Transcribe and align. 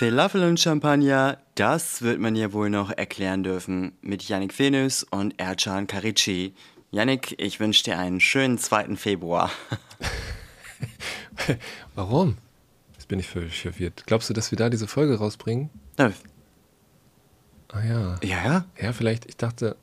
Falafel 0.00 0.44
und 0.44 0.58
Champagner, 0.58 1.36
das 1.56 2.00
wird 2.00 2.20
man 2.20 2.34
ja 2.34 2.54
wohl 2.54 2.70
noch 2.70 2.90
erklären 2.90 3.42
dürfen 3.42 3.92
mit 4.00 4.26
Yannick 4.26 4.58
Venus 4.58 5.02
und 5.02 5.38
Ercan 5.38 5.86
Karici. 5.86 6.54
Yannick, 6.90 7.38
ich 7.38 7.60
wünsche 7.60 7.84
dir 7.84 7.98
einen 7.98 8.18
schönen 8.18 8.56
2. 8.56 8.96
Februar. 8.96 9.50
Warum? 11.94 12.38
Jetzt 12.94 13.08
bin 13.08 13.18
ich 13.18 13.28
völlig 13.28 13.60
verwirrt. 13.60 14.04
Glaubst 14.06 14.30
du, 14.30 14.32
dass 14.32 14.50
wir 14.50 14.56
da 14.56 14.70
diese 14.70 14.88
Folge 14.88 15.18
rausbringen? 15.18 15.68
Ja. 15.98 16.12
Ah 17.68 17.84
ja. 17.84 18.16
Ja, 18.22 18.44
ja. 18.44 18.64
Ja, 18.80 18.92
vielleicht, 18.94 19.26
ich 19.26 19.36
dachte, 19.36 19.76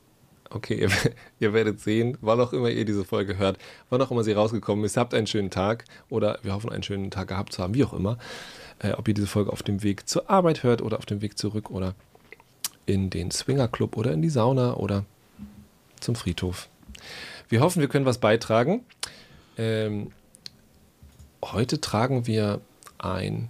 okay, 0.50 0.74
ihr, 0.74 0.90
ihr, 1.38 1.52
werdet 1.52 1.80
sehen, 1.80 2.16
wann 2.20 2.40
auch 2.40 2.52
immer 2.52 2.70
ihr 2.70 2.84
diese 2.84 3.04
Folge 3.04 3.38
hört, 3.38 3.58
wann 3.90 4.00
auch 4.02 4.10
immer 4.10 4.24
sie 4.24 4.32
rausgekommen 4.32 4.84
ist. 4.84 4.96
Habt 4.96 5.14
einen 5.14 5.26
schönen 5.26 5.50
Tag 5.50 5.84
oder 6.08 6.38
wir 6.42 6.54
hoffen, 6.54 6.70
einen 6.70 6.82
schönen 6.82 7.10
Tag 7.10 7.28
gehabt 7.28 7.52
zu 7.52 7.62
haben, 7.62 7.74
wie 7.74 7.84
auch 7.84 7.92
immer. 7.92 8.18
Äh, 8.78 8.92
ob 8.92 9.08
ihr 9.08 9.14
diese 9.14 9.26
Folge 9.26 9.52
auf 9.52 9.62
dem 9.62 9.82
Weg 9.82 10.08
zur 10.08 10.30
Arbeit 10.30 10.62
hört 10.62 10.82
oder 10.82 10.98
auf 10.98 11.06
dem 11.06 11.20
Weg 11.20 11.38
zurück 11.38 11.70
oder 11.70 11.94
in 12.86 13.10
den 13.10 13.30
Swingerclub 13.30 13.96
oder 13.96 14.12
in 14.12 14.22
die 14.22 14.30
Sauna 14.30 14.74
oder 14.74 15.04
zum 16.00 16.14
Friedhof. 16.14 16.68
Wir 17.48 17.60
hoffen, 17.60 17.80
wir 17.80 17.88
können 17.88 18.06
was 18.06 18.18
beitragen. 18.18 18.84
Ähm, 19.56 20.12
heute 21.42 21.80
tragen 21.80 22.26
wir 22.26 22.60
ein 22.98 23.48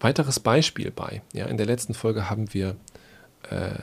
weiteres 0.00 0.40
Beispiel 0.40 0.90
bei. 0.90 1.22
Ja, 1.32 1.46
in 1.46 1.56
der 1.56 1.66
letzten 1.66 1.94
Folge 1.94 2.30
haben 2.30 2.52
wir 2.54 2.76
äh, 3.50 3.74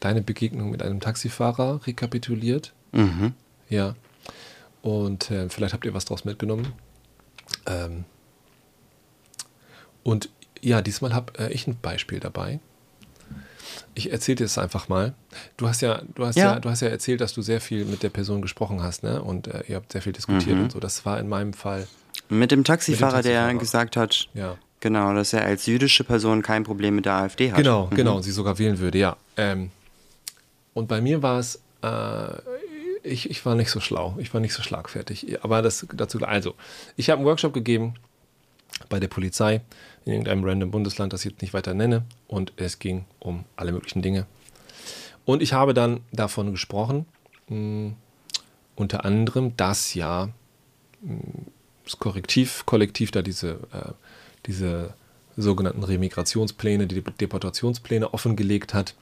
deine 0.00 0.22
Begegnung 0.22 0.70
mit 0.70 0.82
einem 0.82 1.00
Taxifahrer 1.00 1.86
rekapituliert. 1.86 2.72
Mhm. 2.92 3.34
Ja. 3.68 3.94
Und 4.82 5.30
äh, 5.30 5.48
vielleicht 5.48 5.74
habt 5.74 5.84
ihr 5.84 5.94
was 5.94 6.04
daraus 6.04 6.24
mitgenommen. 6.24 6.72
Ähm, 7.66 8.04
und 10.02 10.30
ja, 10.60 10.82
diesmal 10.82 11.14
habe 11.14 11.32
äh, 11.38 11.52
ich 11.52 11.66
ein 11.66 11.78
Beispiel 11.80 12.20
dabei. 12.20 12.60
Ich 13.94 14.12
erzähle 14.12 14.36
dir 14.36 14.44
es 14.44 14.58
einfach 14.58 14.88
mal. 14.88 15.14
Du 15.56 15.68
hast 15.68 15.82
ja, 15.82 16.02
du 16.14 16.24
hast 16.24 16.36
ja. 16.36 16.54
ja. 16.54 16.60
du 16.60 16.70
hast 16.70 16.80
ja 16.80 16.88
erzählt, 16.88 17.20
dass 17.20 17.34
du 17.34 17.42
sehr 17.42 17.60
viel 17.60 17.84
mit 17.84 18.02
der 18.02 18.08
Person 18.08 18.42
gesprochen 18.42 18.82
hast, 18.82 19.02
ne? 19.02 19.22
Und 19.22 19.48
äh, 19.48 19.64
ihr 19.68 19.76
habt 19.76 19.92
sehr 19.92 20.02
viel 20.02 20.12
diskutiert 20.12 20.56
mhm. 20.56 20.64
und 20.64 20.72
so. 20.72 20.80
Das 20.80 21.04
war 21.04 21.18
in 21.18 21.28
meinem 21.28 21.52
Fall. 21.52 21.86
Mit 22.28 22.50
dem 22.50 22.64
Taxifahrer, 22.64 23.18
mit 23.18 23.24
dem 23.24 23.32
Taxifahrer. 23.32 23.50
der 23.52 23.58
gesagt 23.58 23.96
hat, 23.96 24.28
ja. 24.34 24.56
genau, 24.80 25.14
dass 25.14 25.32
er 25.32 25.44
als 25.44 25.66
jüdische 25.66 26.04
Person 26.04 26.42
kein 26.42 26.64
Problem 26.64 26.96
mit 26.96 27.06
der 27.06 27.14
AfD 27.14 27.50
hat. 27.50 27.58
Genau, 27.58 27.86
mhm. 27.86 27.96
genau, 27.96 28.20
sie 28.20 28.32
sogar 28.32 28.58
wählen 28.58 28.78
würde, 28.78 28.98
ja. 28.98 29.16
Ähm, 29.36 29.70
und 30.78 30.86
bei 30.86 31.00
mir 31.00 31.22
war 31.22 31.40
es, 31.40 31.60
äh, 31.82 32.38
ich, 33.02 33.30
ich 33.30 33.44
war 33.44 33.54
nicht 33.54 33.70
so 33.70 33.80
schlau, 33.80 34.14
ich 34.18 34.32
war 34.32 34.40
nicht 34.40 34.54
so 34.54 34.62
schlagfertig. 34.62 35.42
Aber 35.42 35.60
das 35.60 35.86
dazu, 35.92 36.18
also, 36.22 36.54
ich 36.96 37.10
habe 37.10 37.18
einen 37.18 37.26
Workshop 37.26 37.52
gegeben 37.52 37.94
bei 38.88 39.00
der 39.00 39.08
Polizei 39.08 39.60
in 40.04 40.12
irgendeinem 40.12 40.44
random 40.44 40.70
Bundesland, 40.70 41.12
das 41.12 41.24
ich 41.24 41.32
jetzt 41.32 41.42
nicht 41.42 41.52
weiter 41.52 41.74
nenne. 41.74 42.04
Und 42.28 42.52
es 42.56 42.78
ging 42.78 43.04
um 43.18 43.44
alle 43.56 43.72
möglichen 43.72 44.02
Dinge. 44.02 44.26
Und 45.24 45.42
ich 45.42 45.52
habe 45.52 45.74
dann 45.74 46.00
davon 46.12 46.52
gesprochen, 46.52 47.06
mh, 47.48 47.56
hm, 47.56 47.96
unter 48.76 49.04
anderem, 49.04 49.56
dass 49.56 49.94
ja 49.94 50.28
mh, 51.02 51.10
hm, 51.10 51.46
das 51.84 51.98
Korrektiv, 51.98 52.64
Kollektiv 52.66 53.10
da 53.10 53.22
diese, 53.22 53.54
äh, 53.72 53.92
diese 54.46 54.94
sogenannten 55.36 55.82
Remigrationspläne, 55.82 56.86
die 56.86 57.02
Deportationspläne 57.02 58.12
offengelegt 58.12 58.74
hat. 58.74 58.94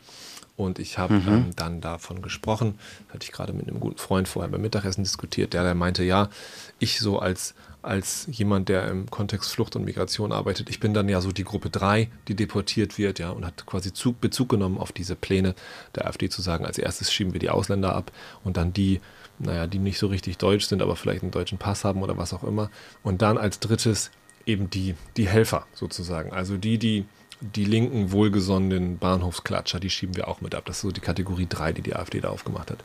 Und 0.57 0.79
ich 0.79 0.97
habe 0.97 1.15
mhm. 1.15 1.29
ähm, 1.29 1.51
dann 1.55 1.81
davon 1.81 2.23
gesprochen, 2.23 2.79
hatte 3.11 3.25
ich 3.25 3.33
gerade 3.33 3.53
mit 3.53 3.69
einem 3.69 3.81
guten 3.81 3.99
Freund 3.99 4.27
vorher 4.27 4.51
beim 4.51 4.63
Mittagessen 4.63 5.05
diskutiert, 5.05 5.53
der, 5.53 5.63
der 5.63 5.75
meinte, 5.75 6.03
ja, 6.03 6.31
ich 6.79 6.98
so 6.98 7.19
als 7.19 7.55
als 7.86 8.27
jemand, 8.30 8.69
der 8.69 8.89
im 8.89 9.08
Kontext 9.08 9.53
Flucht 9.53 9.77
und 9.77 9.85
Migration 9.85 10.33
arbeitet. 10.33 10.69
Ich 10.70 10.80
bin 10.80 10.92
dann 10.92 11.08
ja 11.08 11.20
so 11.20 11.30
die 11.30 11.45
Gruppe 11.45 11.70
3, 11.70 12.11
die 12.27 12.35
deportiert 12.35 12.98
wird, 12.98 13.20
ja, 13.20 13.30
und 13.30 13.47
hat 13.47 13.64
quasi 13.64 13.92
Zug, 13.92 14.20
Bezug 14.20 14.48
genommen 14.48 14.77
auf 14.77 14.91
diese 14.91 15.14
Pläne 15.14 15.55
der 15.95 16.07
AfD 16.08 16.29
zu 16.29 16.42
sagen, 16.42 16.67
als 16.67 16.79
erstes 16.79 17.13
schieben 17.13 17.33
wir 17.33 17.39
die 17.39 17.48
Ausländer 17.48 17.95
ab 17.95 18.11
und 18.42 18.57
dann 18.57 18.73
die, 18.73 19.01
naja, 19.39 19.69
die 19.69 19.79
nicht 19.79 19.98
so 19.98 20.09
richtig 20.09 20.36
deutsch 20.36 20.67
sind, 20.67 20.83
aber 20.83 20.97
vielleicht 20.97 21.23
einen 21.23 21.30
deutschen 21.30 21.59
Pass 21.59 21.85
haben 21.85 22.03
oder 22.03 22.17
was 22.17 22.35
auch 22.35 22.42
immer. 22.42 22.70
Und 23.05 23.23
dann 23.23 23.39
als 23.39 23.61
drittes 23.61 24.11
eben 24.47 24.69
die, 24.69 24.97
die 25.17 25.29
Helfer 25.29 25.67
sozusagen. 25.73 26.33
Also 26.33 26.57
die, 26.57 26.79
die 26.79 27.05
die 27.41 27.64
linken, 27.64 28.13
wohlgesonnenen 28.13 28.98
Bahnhofsklatscher, 28.98 29.80
die 29.80 29.91
schieben 29.91 30.17
wir 30.17 30.29
auch 30.29 30.41
mit 30.41 30.55
ab. 30.55 30.64
Das 30.64 30.77
ist 30.77 30.83
so 30.83 30.91
die 30.91 31.01
Kategorie 31.01 31.47
3, 31.48 31.73
die 31.73 31.83
die 31.83 31.95
AfD 31.95 32.20
da 32.20 32.30
aufgemacht 32.30 32.70
hat. 32.70 32.79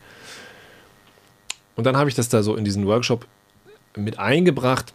Und 1.76 1.86
dann 1.86 1.96
habe 1.96 2.10
ich 2.10 2.16
das 2.16 2.30
da 2.30 2.44
so 2.44 2.56
in 2.56 2.66
diesen 2.66 2.86
Workshop 2.86 3.26
mit 3.96 4.20
eingebracht. 4.20 4.94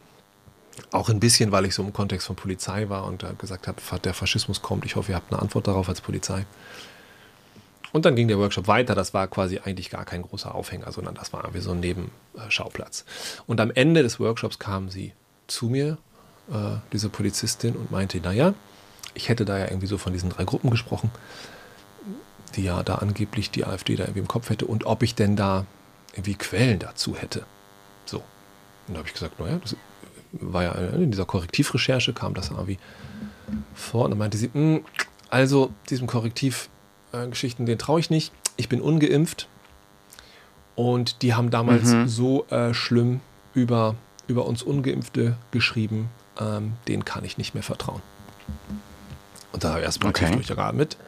Auch 0.92 1.08
ein 1.08 1.20
bisschen, 1.20 1.52
weil 1.52 1.64
ich 1.64 1.74
so 1.74 1.82
im 1.82 1.92
Kontext 1.92 2.26
von 2.26 2.36
Polizei 2.36 2.90
war 2.90 3.06
und 3.06 3.22
äh, 3.22 3.32
gesagt 3.38 3.66
habe, 3.66 3.80
der 4.00 4.12
Faschismus 4.12 4.60
kommt. 4.60 4.84
Ich 4.84 4.94
hoffe, 4.94 5.12
ihr 5.12 5.16
habt 5.16 5.32
eine 5.32 5.40
Antwort 5.40 5.66
darauf 5.66 5.88
als 5.88 6.02
Polizei. 6.02 6.44
Und 7.92 8.04
dann 8.04 8.14
ging 8.14 8.28
der 8.28 8.38
Workshop 8.38 8.68
weiter. 8.68 8.94
Das 8.94 9.14
war 9.14 9.26
quasi 9.26 9.58
eigentlich 9.58 9.88
gar 9.88 10.04
kein 10.04 10.20
großer 10.20 10.54
Aufhänger, 10.54 10.92
sondern 10.92 11.14
das 11.14 11.32
war 11.32 11.44
irgendwie 11.44 11.62
so 11.62 11.70
ein 11.70 11.80
Nebenschauplatz. 11.80 13.06
Und 13.46 13.58
am 13.58 13.70
Ende 13.70 14.02
des 14.02 14.20
Workshops 14.20 14.58
kam 14.58 14.90
sie 14.90 15.14
zu 15.46 15.70
mir, 15.70 15.96
äh, 16.50 16.76
diese 16.92 17.08
Polizistin, 17.08 17.74
und 17.74 17.90
meinte, 17.90 18.20
naja, 18.20 18.52
ich 19.16 19.28
hätte 19.28 19.44
da 19.44 19.58
ja 19.58 19.64
irgendwie 19.66 19.86
so 19.86 19.98
von 19.98 20.12
diesen 20.12 20.30
drei 20.30 20.44
Gruppen 20.44 20.70
gesprochen, 20.70 21.10
die 22.54 22.62
ja 22.62 22.82
da 22.82 22.96
angeblich 22.96 23.50
die 23.50 23.64
AfD 23.64 23.96
da 23.96 24.04
irgendwie 24.04 24.20
im 24.20 24.28
Kopf 24.28 24.50
hätte 24.50 24.66
und 24.66 24.84
ob 24.84 25.02
ich 25.02 25.14
denn 25.14 25.36
da 25.36 25.66
irgendwie 26.12 26.34
Quellen 26.34 26.78
dazu 26.78 27.16
hätte. 27.16 27.44
So. 28.04 28.18
Und 28.86 28.94
da 28.94 28.98
habe 28.98 29.08
ich 29.08 29.14
gesagt, 29.14 29.40
naja, 29.40 29.58
das 29.62 29.76
war 30.32 30.62
ja 30.62 30.72
in 30.72 31.10
dieser 31.10 31.24
Korrektivrecherche 31.24 32.12
kam 32.12 32.34
das 32.34 32.50
irgendwie 32.50 32.78
vor. 33.74 34.04
Und 34.04 34.10
dann 34.10 34.18
meinte 34.18 34.36
sie, 34.36 34.50
hm, 34.52 34.84
also 35.30 35.72
diesem 35.90 36.06
Korrektivgeschichten, 36.06 37.66
äh, 37.66 37.68
den 37.68 37.78
traue 37.78 38.00
ich 38.00 38.10
nicht. 38.10 38.32
Ich 38.56 38.68
bin 38.68 38.80
ungeimpft. 38.80 39.48
Und 40.74 41.22
die 41.22 41.34
haben 41.34 41.50
damals 41.50 41.90
mhm. 41.90 42.06
so 42.06 42.46
äh, 42.48 42.74
schlimm 42.74 43.20
über, 43.54 43.94
über 44.26 44.46
uns 44.46 44.62
Ungeimpfte 44.62 45.36
geschrieben, 45.50 46.10
ähm, 46.38 46.74
denen 46.86 47.06
kann 47.06 47.24
ich 47.24 47.38
nicht 47.38 47.54
mehr 47.54 47.62
vertrauen. 47.62 48.02
Und 49.56 49.64
da 49.64 49.70
habe 49.70 49.78
ich 49.78 49.86
erstmal 49.86 50.10
okay. 50.10 50.26
tief 50.26 50.34
durchgeatmet 50.34 50.98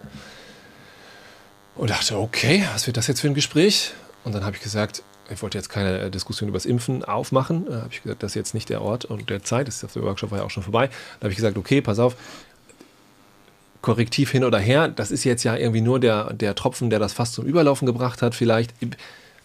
und 1.77 1.91
dachte, 1.91 2.19
okay, 2.19 2.65
was 2.73 2.87
wird 2.87 2.97
das 2.97 3.07
jetzt 3.07 3.21
für 3.21 3.27
ein 3.27 3.35
Gespräch? 3.35 3.93
Und 4.25 4.35
dann 4.35 4.43
habe 4.43 4.57
ich 4.57 4.63
gesagt, 4.63 5.03
ich 5.29 5.43
wollte 5.43 5.59
jetzt 5.59 5.69
keine 5.69 5.99
äh, 5.99 6.11
Diskussion 6.11 6.49
über 6.49 6.57
das 6.57 6.65
Impfen 6.65 7.05
aufmachen. 7.05 7.67
Da 7.67 7.83
habe 7.83 7.91
ich 7.91 8.03
gesagt, 8.03 8.23
das 8.23 8.31
ist 8.31 8.37
jetzt 8.37 8.55
nicht 8.55 8.71
der 8.71 8.81
Ort 8.81 9.05
und 9.05 9.29
der 9.29 9.43
Zeit. 9.43 9.69
Das 9.69 9.81
der 9.81 10.03
Workshop 10.03 10.31
war 10.31 10.39
ja 10.39 10.45
auch 10.45 10.51
schon 10.51 10.63
vorbei. 10.63 10.87
Da 10.87 11.25
habe 11.25 11.29
ich 11.29 11.37
gesagt, 11.37 11.59
okay, 11.59 11.83
pass 11.83 11.99
auf, 11.99 12.17
Korrektiv 13.83 14.31
hin 14.31 14.45
oder 14.45 14.59
her, 14.59 14.89
das 14.89 15.11
ist 15.11 15.25
jetzt 15.25 15.45
ja 15.45 15.55
irgendwie 15.55 15.83
nur 15.83 16.01
der, 16.01 16.33
der 16.33 16.55
Tropfen, 16.55 16.89
der 16.89 17.01
das 17.01 17.13
fast 17.13 17.35
zum 17.35 17.45
Überlaufen 17.45 17.85
gebracht 17.85 18.23
hat. 18.23 18.35
Vielleicht, 18.35 18.73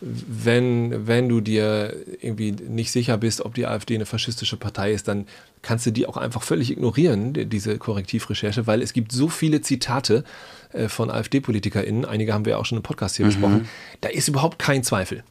wenn, 0.06 1.08
wenn 1.08 1.30
du 1.30 1.40
dir 1.40 1.96
irgendwie 2.20 2.52
nicht 2.52 2.92
sicher 2.92 3.18
bist, 3.18 3.42
ob 3.42 3.54
die 3.54 3.66
AfD 3.66 3.96
eine 3.96 4.06
faschistische 4.06 4.58
Partei 4.58 4.92
ist, 4.92 5.08
dann 5.08 5.28
kannst 5.62 5.86
du 5.86 5.92
die 5.92 6.06
auch 6.06 6.18
einfach 6.18 6.44
völlig 6.44 6.72
ignorieren, 6.72 7.50
diese 7.50 7.78
Korrektivrecherche, 7.78 8.68
weil 8.68 8.82
es 8.82 8.92
gibt 8.92 9.14
so 9.14 9.30
viele 9.30 9.62
Zitate 9.62 10.26
äh, 10.74 10.90
von 10.90 11.10
AfD-PolitikerInnen, 11.10 12.04
einige 12.04 12.34
haben 12.34 12.46
wir 12.46 12.60
auch 12.60 12.66
schon 12.66 12.78
im 12.78 12.84
Podcast 12.84 13.16
hier 13.16 13.26
mhm. 13.26 13.30
besprochen, 13.30 13.70
da 14.02 14.10
ist 14.10 14.28
überhaupt 14.28 14.60
kein 14.60 14.84
Zweifel. 14.84 15.24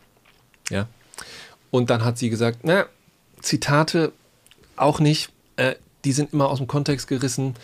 Ja. 0.71 0.89
Und 1.71 1.91
dann 1.91 2.05
hat 2.05 2.17
sie 2.17 2.31
gesagt, 2.31 2.61
na, 2.63 2.87
Zitate 3.41 4.13
auch 4.77 5.01
nicht, 5.01 5.31
äh, 5.57 5.75
die 6.05 6.13
sind 6.13 6.33
immer 6.33 6.49
aus 6.49 6.59
dem 6.59 6.67
Kontext 6.67 7.09
gerissen. 7.09 7.55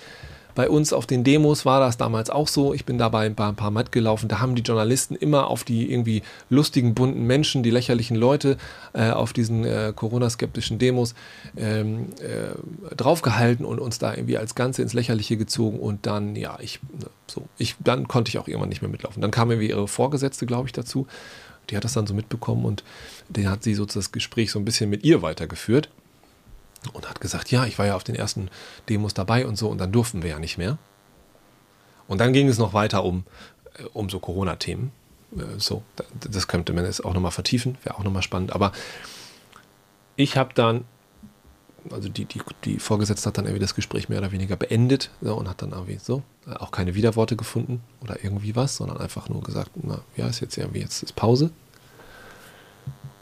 Bei 0.55 0.69
uns 0.69 0.93
auf 0.93 1.07
den 1.07 1.25
Demos 1.25 1.65
war 1.65 1.81
das 1.81 1.97
damals 1.97 2.31
auch 2.31 2.49
so. 2.49 2.75
Ich 2.75 2.85
bin 2.85 2.99
dabei 2.99 3.27
ein 3.27 3.35
paar, 3.35 3.51
ein 3.51 3.57
paar 3.57 3.71
Matt 3.71 3.93
gelaufen. 3.93 4.29
Da 4.29 4.41
haben 4.41 4.55
die 4.55 4.63
Journalisten 4.63 5.15
immer 5.15 5.49
auf 5.49 5.65
die 5.65 5.91
irgendwie 5.91 6.23
lustigen, 6.51 6.95
bunten 6.95 7.25
Menschen, 7.25 7.63
die 7.63 7.71
lächerlichen 7.71 8.17
Leute 8.17 8.57
äh, 8.93 9.11
auf 9.11 9.33
diesen 9.33 9.65
äh, 9.65 9.93
Corona-skeptischen 9.95 10.79
Demos 10.79 11.15
ähm, 11.57 12.09
äh, 12.21 12.95
draufgehalten 12.97 13.65
und 13.65 13.79
uns 13.79 13.99
da 13.99 14.15
irgendwie 14.15 14.39
als 14.39 14.55
Ganze 14.55 14.83
ins 14.83 14.95
Lächerliche 14.95 15.37
gezogen. 15.37 15.79
Und 15.79 16.07
dann, 16.07 16.35
ja, 16.35 16.59
ich, 16.61 16.81
so, 17.29 17.45
ich, 17.57 17.77
dann 17.79 18.09
konnte 18.09 18.31
ich 18.31 18.39
auch 18.39 18.49
irgendwann 18.49 18.71
nicht 18.71 18.83
mehr 18.83 18.91
mitlaufen. 18.91 19.23
Dann 19.23 19.31
kam 19.31 19.51
irgendwie 19.51 19.69
ihre 19.69 19.89
Vorgesetzte, 19.89 20.47
glaube 20.47 20.67
ich, 20.67 20.73
dazu 20.73 21.07
die 21.71 21.77
hat 21.77 21.85
das 21.85 21.93
dann 21.93 22.07
so 22.07 22.15
mitbekommen 22.15 22.65
und 22.65 22.83
den 23.29 23.51
hat 23.51 23.63
sie 23.63 23.75
so 23.75 23.85
das 23.85 24.11
Gespräch 24.11 24.51
so 24.51 24.59
ein 24.59 24.65
bisschen 24.65 24.89
mit 24.89 25.05
ihr 25.05 25.21
weitergeführt 25.21 25.91
und 26.93 27.09
hat 27.09 27.21
gesagt, 27.21 27.51
ja, 27.51 27.65
ich 27.65 27.79
war 27.79 27.87
ja 27.87 27.97
auf 27.97 28.05
den 28.05 28.15
ersten 28.15 28.51
Demos 28.89 29.15
dabei 29.15 29.47
und 29.47 29.57
so 29.57 29.69
und 29.69 29.79
dann 29.79 29.93
durften 29.93 30.23
wir 30.23 30.31
ja 30.31 30.39
nicht 30.39 30.59
mehr. 30.59 30.79
Und 32.07 32.19
dann 32.19 32.33
ging 32.33 32.49
es 32.49 32.59
noch 32.59 32.73
weiter 32.73 33.05
um, 33.05 33.25
äh, 33.79 33.85
um 33.93 34.09
so 34.09 34.19
Corona-Themen. 34.19 34.93
Äh, 35.37 35.59
so, 35.59 35.83
das 36.21 36.49
könnte 36.49 36.73
man 36.73 36.85
jetzt 36.85 37.05
auch 37.05 37.15
nochmal 37.15 37.33
vertiefen, 37.33 37.77
wäre 37.85 37.97
auch 37.97 38.05
nochmal 38.05 38.23
spannend. 38.23 38.53
Aber 38.53 38.73
ich 40.17 40.37
habe 40.37 40.55
dann, 40.55 40.85
also 41.91 42.09
die, 42.09 42.25
die, 42.25 42.41
die 42.65 42.79
Vorgesetzte 42.79 43.29
hat 43.29 43.39
dann 43.39 43.45
irgendwie 43.45 43.61
das 43.61 43.75
Gespräch 43.75 44.09
mehr 44.09 44.19
oder 44.19 44.33
weniger 44.33 44.57
beendet 44.57 45.11
so, 45.21 45.35
und 45.35 45.49
hat 45.49 45.63
dann 45.63 45.73
irgendwie 45.73 45.99
so 45.99 46.23
auch 46.59 46.71
keine 46.71 46.95
Widerworte 46.95 47.37
gefunden 47.37 47.83
oder 48.01 48.25
irgendwie 48.25 48.57
was, 48.57 48.77
sondern 48.77 48.99
einfach 48.99 49.29
nur 49.29 49.43
gesagt, 49.43 49.71
na 49.83 50.01
ja, 50.17 50.27
ist 50.27 50.41
jetzt 50.41 50.57
irgendwie 50.57 50.81
jetzt 50.81 51.03
ist 51.03 51.15
Pause. 51.15 51.51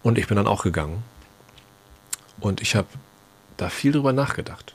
Und 0.03 0.19
ich 0.19 0.29
bin 0.29 0.37
dann 0.37 0.47
auch 0.47 0.63
gegangen. 0.63 1.03
Und 2.41 2.61
ich 2.61 2.77
habe 2.77 2.87
da 3.57 3.69
viel 3.69 3.93
drüber 3.93 4.13
nachgedacht. 4.13 4.75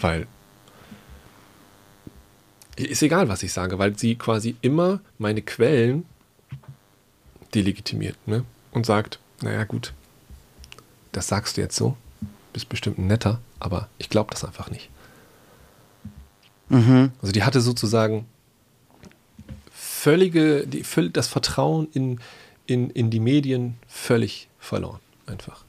Weil 0.00 0.26
ist 2.76 3.02
egal, 3.02 3.28
was 3.28 3.42
ich 3.42 3.52
sage, 3.52 3.78
weil 3.78 3.98
sie 3.98 4.14
quasi 4.14 4.56
immer 4.62 5.00
meine 5.18 5.42
Quellen 5.42 6.04
delegitimiert 7.54 8.16
ne? 8.26 8.44
und 8.72 8.86
sagt, 8.86 9.18
naja 9.42 9.64
gut, 9.64 9.92
das 11.12 11.28
sagst 11.28 11.56
du 11.56 11.60
jetzt 11.60 11.76
so, 11.76 11.96
bist 12.52 12.68
bestimmt 12.68 12.98
ein 12.98 13.06
netter, 13.06 13.40
aber 13.60 13.88
ich 13.98 14.08
glaube 14.08 14.30
das 14.30 14.44
einfach 14.44 14.70
nicht. 14.70 14.88
Mhm. 16.70 17.12
Also 17.20 17.32
die 17.32 17.44
hatte 17.44 17.60
sozusagen 17.60 18.26
völlige, 19.72 20.66
die, 20.66 20.84
das 21.12 21.28
Vertrauen 21.28 21.88
in, 21.92 22.20
in, 22.66 22.90
in 22.90 23.10
die 23.10 23.20
Medien 23.20 23.76
völlig 23.86 24.48
verloren, 24.58 25.00
einfach. 25.26 25.64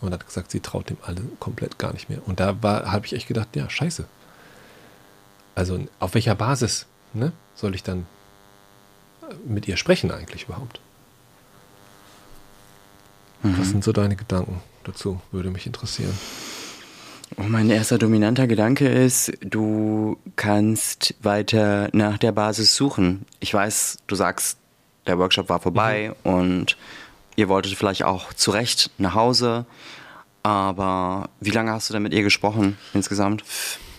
Und 0.00 0.12
hat 0.12 0.26
gesagt, 0.26 0.50
sie 0.50 0.60
traut 0.60 0.90
dem 0.90 0.98
alle 1.02 1.22
komplett 1.40 1.78
gar 1.78 1.92
nicht 1.92 2.08
mehr. 2.08 2.20
Und 2.26 2.40
da 2.40 2.56
habe 2.62 3.06
ich 3.06 3.12
echt 3.14 3.26
gedacht, 3.26 3.56
ja, 3.56 3.68
scheiße. 3.68 4.04
Also 5.54 5.86
auf 5.98 6.14
welcher 6.14 6.36
Basis 6.36 6.86
ne, 7.14 7.32
soll 7.56 7.74
ich 7.74 7.82
dann 7.82 8.06
mit 9.44 9.66
ihr 9.66 9.76
sprechen 9.76 10.10
eigentlich 10.10 10.44
überhaupt? 10.44 10.80
Mhm. 13.42 13.58
Was 13.58 13.70
sind 13.70 13.84
so 13.84 13.92
deine 13.92 14.16
Gedanken 14.16 14.60
dazu? 14.84 15.20
Würde 15.32 15.50
mich 15.50 15.66
interessieren. 15.66 16.16
Oh, 17.36 17.42
mein 17.42 17.70
erster 17.70 17.98
dominanter 17.98 18.46
Gedanke 18.46 18.88
ist, 18.88 19.32
du 19.40 20.18
kannst 20.36 21.14
weiter 21.22 21.88
nach 21.92 22.18
der 22.18 22.32
Basis 22.32 22.74
suchen. 22.74 23.26
Ich 23.38 23.52
weiß, 23.52 23.98
du 24.06 24.14
sagst, 24.14 24.58
der 25.06 25.18
Workshop 25.18 25.48
war 25.48 25.60
vorbei 25.60 26.14
mhm. 26.24 26.30
und 26.30 26.76
ihr 27.38 27.48
wolltet 27.48 27.74
vielleicht 27.74 28.02
auch 28.02 28.32
zurecht 28.32 28.90
nach 28.98 29.14
Hause. 29.14 29.64
Aber 30.42 31.30
wie 31.40 31.50
lange 31.50 31.70
hast 31.70 31.88
du 31.88 31.92
denn 31.92 32.02
mit 32.02 32.12
ihr 32.12 32.22
gesprochen 32.22 32.76
insgesamt? 32.94 33.44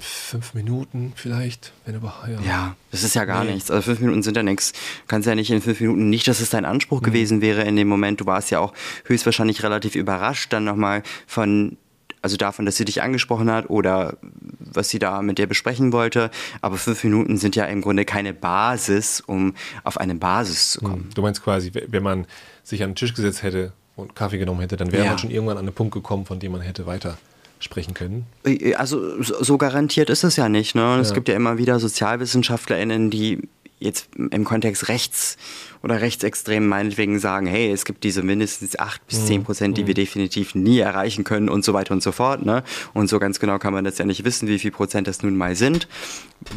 fünf 0.01 0.53
Minuten 0.53 1.13
vielleicht, 1.15 1.73
wenn 1.85 1.95
überhaupt. 1.95 2.27
Ja. 2.27 2.41
ja, 2.41 2.75
das 2.91 3.03
ist 3.03 3.15
ja 3.15 3.25
gar 3.25 3.43
nee. 3.43 3.53
nichts. 3.53 3.71
Also 3.71 3.81
fünf 3.81 3.99
Minuten 3.99 4.21
sind 4.21 4.37
ja 4.37 4.43
nichts. 4.43 4.73
Du 4.73 5.07
kannst 5.07 5.27
ja 5.27 5.33
nicht 5.33 5.49
in 5.49 5.61
fünf 5.61 5.79
Minuten, 5.79 6.09
nicht, 6.09 6.27
dass 6.27 6.39
es 6.39 6.51
dein 6.51 6.65
Anspruch 6.65 7.01
mhm. 7.01 7.05
gewesen 7.05 7.41
wäre 7.41 7.63
in 7.63 7.75
dem 7.75 7.87
Moment. 7.87 8.21
Du 8.21 8.27
warst 8.27 8.51
ja 8.51 8.59
auch 8.59 8.73
höchstwahrscheinlich 9.05 9.63
relativ 9.63 9.95
überrascht 9.95 10.53
dann 10.53 10.65
nochmal 10.65 11.01
von 11.25 11.77
also 12.21 12.37
davon, 12.37 12.65
dass 12.65 12.75
sie 12.75 12.85
dich 12.85 13.01
angesprochen 13.01 13.51
hat 13.51 13.69
oder 13.69 14.17
was 14.59 14.89
sie 14.89 14.99
da 14.99 15.21
mit 15.21 15.37
dir 15.37 15.47
besprechen 15.47 15.93
wollte. 15.93 16.31
Aber 16.61 16.77
fünf 16.77 17.03
Minuten 17.03 17.37
sind 17.37 17.55
ja 17.55 17.65
im 17.65 17.81
Grunde 17.81 18.05
keine 18.05 18.33
Basis, 18.33 19.21
um 19.21 19.55
auf 19.83 19.97
eine 19.97 20.15
Basis 20.15 20.71
zu 20.71 20.81
kommen. 20.81 21.05
Mhm. 21.07 21.13
Du 21.13 21.21
meinst 21.21 21.43
quasi, 21.43 21.71
wenn 21.73 22.03
man 22.03 22.25
sich 22.63 22.83
an 22.83 22.91
den 22.91 22.95
Tisch 22.95 23.13
gesetzt 23.13 23.43
hätte 23.43 23.73
und 23.95 24.15
Kaffee 24.15 24.37
genommen 24.37 24.61
hätte, 24.61 24.77
dann 24.77 24.91
wäre 24.91 25.03
ja. 25.03 25.11
man 25.11 25.19
schon 25.19 25.31
irgendwann 25.31 25.57
an 25.57 25.65
einen 25.65 25.73
Punkt 25.73 25.93
gekommen, 25.93 26.25
von 26.25 26.39
dem 26.39 26.51
man 26.51 26.61
hätte 26.61 26.85
weiter 26.85 27.17
sprechen 27.59 27.93
können? 27.93 28.25
Äh, 28.45 28.73
also 28.75 29.21
so 29.21 29.57
garantiert 29.57 30.09
ist 30.09 30.23
es 30.23 30.35
ja 30.35 30.49
nicht. 30.49 30.75
Ne? 30.75 30.81
Ja. 30.81 30.99
Es 30.99 31.13
gibt 31.13 31.27
ja 31.27 31.35
immer 31.35 31.57
wieder 31.57 31.79
SozialwissenschaftlerInnen, 31.79 33.09
die 33.09 33.49
jetzt 33.79 34.09
im 34.17 34.43
Kontext 34.43 34.89
rechts 34.89 35.37
oder 35.81 36.01
rechtsextrem 36.01 36.67
meinetwegen 36.67 37.19
sagen, 37.19 37.47
hey, 37.47 37.71
es 37.71 37.85
gibt 37.85 38.03
diese 38.03 38.21
mindestens 38.21 38.77
acht 38.77 39.05
bis 39.07 39.25
zehn 39.25 39.43
Prozent, 39.43 39.77
die 39.77 39.87
wir 39.87 39.93
mhm. 39.93 40.01
definitiv 40.01 40.55
nie 40.55 40.79
erreichen 40.79 41.23
können 41.23 41.49
und 41.49 41.63
so 41.63 41.73
weiter 41.73 41.93
und 41.93 42.03
so 42.03 42.11
fort. 42.11 42.45
Ne? 42.45 42.63
Und 42.93 43.09
so 43.09 43.19
ganz 43.19 43.39
genau 43.39 43.57
kann 43.57 43.73
man 43.73 43.85
das 43.85 43.97
ja 43.97 44.05
nicht 44.05 44.25
wissen, 44.25 44.47
wie 44.47 44.59
viel 44.59 44.71
Prozent 44.71 45.07
das 45.07 45.23
nun 45.23 45.37
mal 45.37 45.55
sind. 45.55 45.87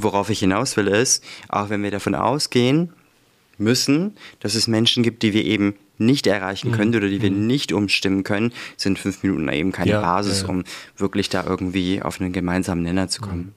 Worauf 0.01 0.31
ich 0.31 0.41
hinaus 0.41 0.77
will 0.77 0.89
ist, 0.89 1.25
auch 1.49 1.71
wenn 1.71 1.83
wir 1.83 1.91
davon 1.91 2.15
ausgehen 2.15 2.93
müssen, 3.59 4.17
dass 4.41 4.55
es 4.55 4.67
Menschen 4.67 5.03
gibt, 5.03 5.23
die 5.23 5.33
wir 5.33 5.45
eben 5.45 5.75
nicht 5.99 6.27
erreichen 6.27 6.71
mhm. 6.71 6.75
können 6.75 6.95
oder 6.97 7.09
die 7.09 7.23
wir 7.23 7.31
mhm. 7.31 7.47
nicht 7.47 7.73
umstimmen 7.73 8.25
können, 8.25 8.53
sind 8.77 8.99
fünf 8.99 9.23
Minuten 9.23 9.49
eben 9.49 9.71
keine 9.71 9.93
ja, 9.93 10.01
Basis, 10.01 10.41
ja, 10.41 10.49
ja. 10.49 10.55
um 10.55 10.65
wirklich 10.97 11.29
da 11.29 11.45
irgendwie 11.47 12.03
auf 12.03 12.21
einen 12.21 12.33
gemeinsamen 12.33 12.83
Nenner 12.83 13.09
zu 13.09 13.21
kommen. 13.21 13.55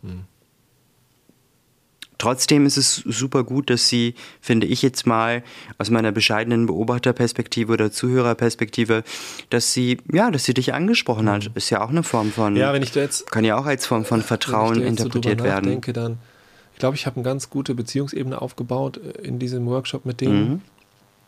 Trotzdem 2.18 2.66
ist 2.66 2.78
es 2.78 2.96
super 2.96 3.44
gut, 3.44 3.70
dass 3.70 3.88
sie, 3.90 4.16
finde 4.42 4.68
ich 4.68 4.82
jetzt 4.82 5.06
mal 5.06 5.44
aus 5.78 5.90
meiner 5.90 6.12
bescheidenen 6.12 6.66
Beobachterperspektive 6.66 7.74
oder 7.74 7.92
Zuhörerperspektive, 7.92 9.04
dass 9.50 9.74
sie, 9.74 9.98
ja, 10.12 10.32
dass 10.32 10.46
sie 10.46 10.54
dich 10.54 10.74
angesprochen 10.74 11.30
hat. 11.30 11.46
Mhm. 11.46 11.52
Ist 11.56 11.70
ja 11.70 11.84
auch 11.84 11.90
eine 11.90 12.04
Form 12.04 12.32
von, 12.32 12.56
ja, 12.56 12.74
wenn 12.74 12.84
ich 12.84 12.92
da 12.92 13.02
jetzt, 13.02 13.32
kann 13.32 13.44
ja 13.44 13.58
auch 13.58 13.66
als 13.66 13.86
Form 13.86 14.06
von 14.06 14.22
Vertrauen 14.22 14.82
interpretiert 14.82 15.40
so 15.40 15.46
werden. 15.46 15.70
Denke, 15.70 15.94
dann, 15.94 16.18
ich 16.74 16.80
glaube, 16.80 16.96
ich 16.96 17.06
habe 17.06 17.18
eine 17.18 17.24
ganz 17.24 17.50
gute 17.50 17.76
Beziehungsebene 17.76 18.42
aufgebaut 18.42 18.98
äh, 18.98 19.22
in 19.22 19.40
diesem 19.40 19.66
Workshop 19.66 20.06
mit 20.06 20.22
denen. 20.22 20.50
Mhm. 20.50 20.62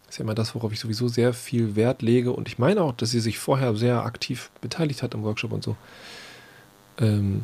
Das 0.05 0.15
ist 0.15 0.19
ja 0.19 0.23
immer 0.23 0.35
das, 0.35 0.55
worauf 0.55 0.71
ich 0.71 0.79
sowieso 0.79 1.09
sehr 1.09 1.33
viel 1.33 1.75
Wert 1.75 2.01
lege. 2.01 2.31
Und 2.31 2.47
ich 2.47 2.59
meine 2.59 2.81
auch, 2.81 2.93
dass 2.93 3.11
sie 3.11 3.19
sich 3.19 3.39
vorher 3.39 3.75
sehr 3.75 4.05
aktiv 4.05 4.51
beteiligt 4.61 5.03
hat 5.03 5.13
am 5.13 5.23
Workshop 5.23 5.51
und 5.51 5.63
so. 5.63 5.75
Ähm 6.97 7.43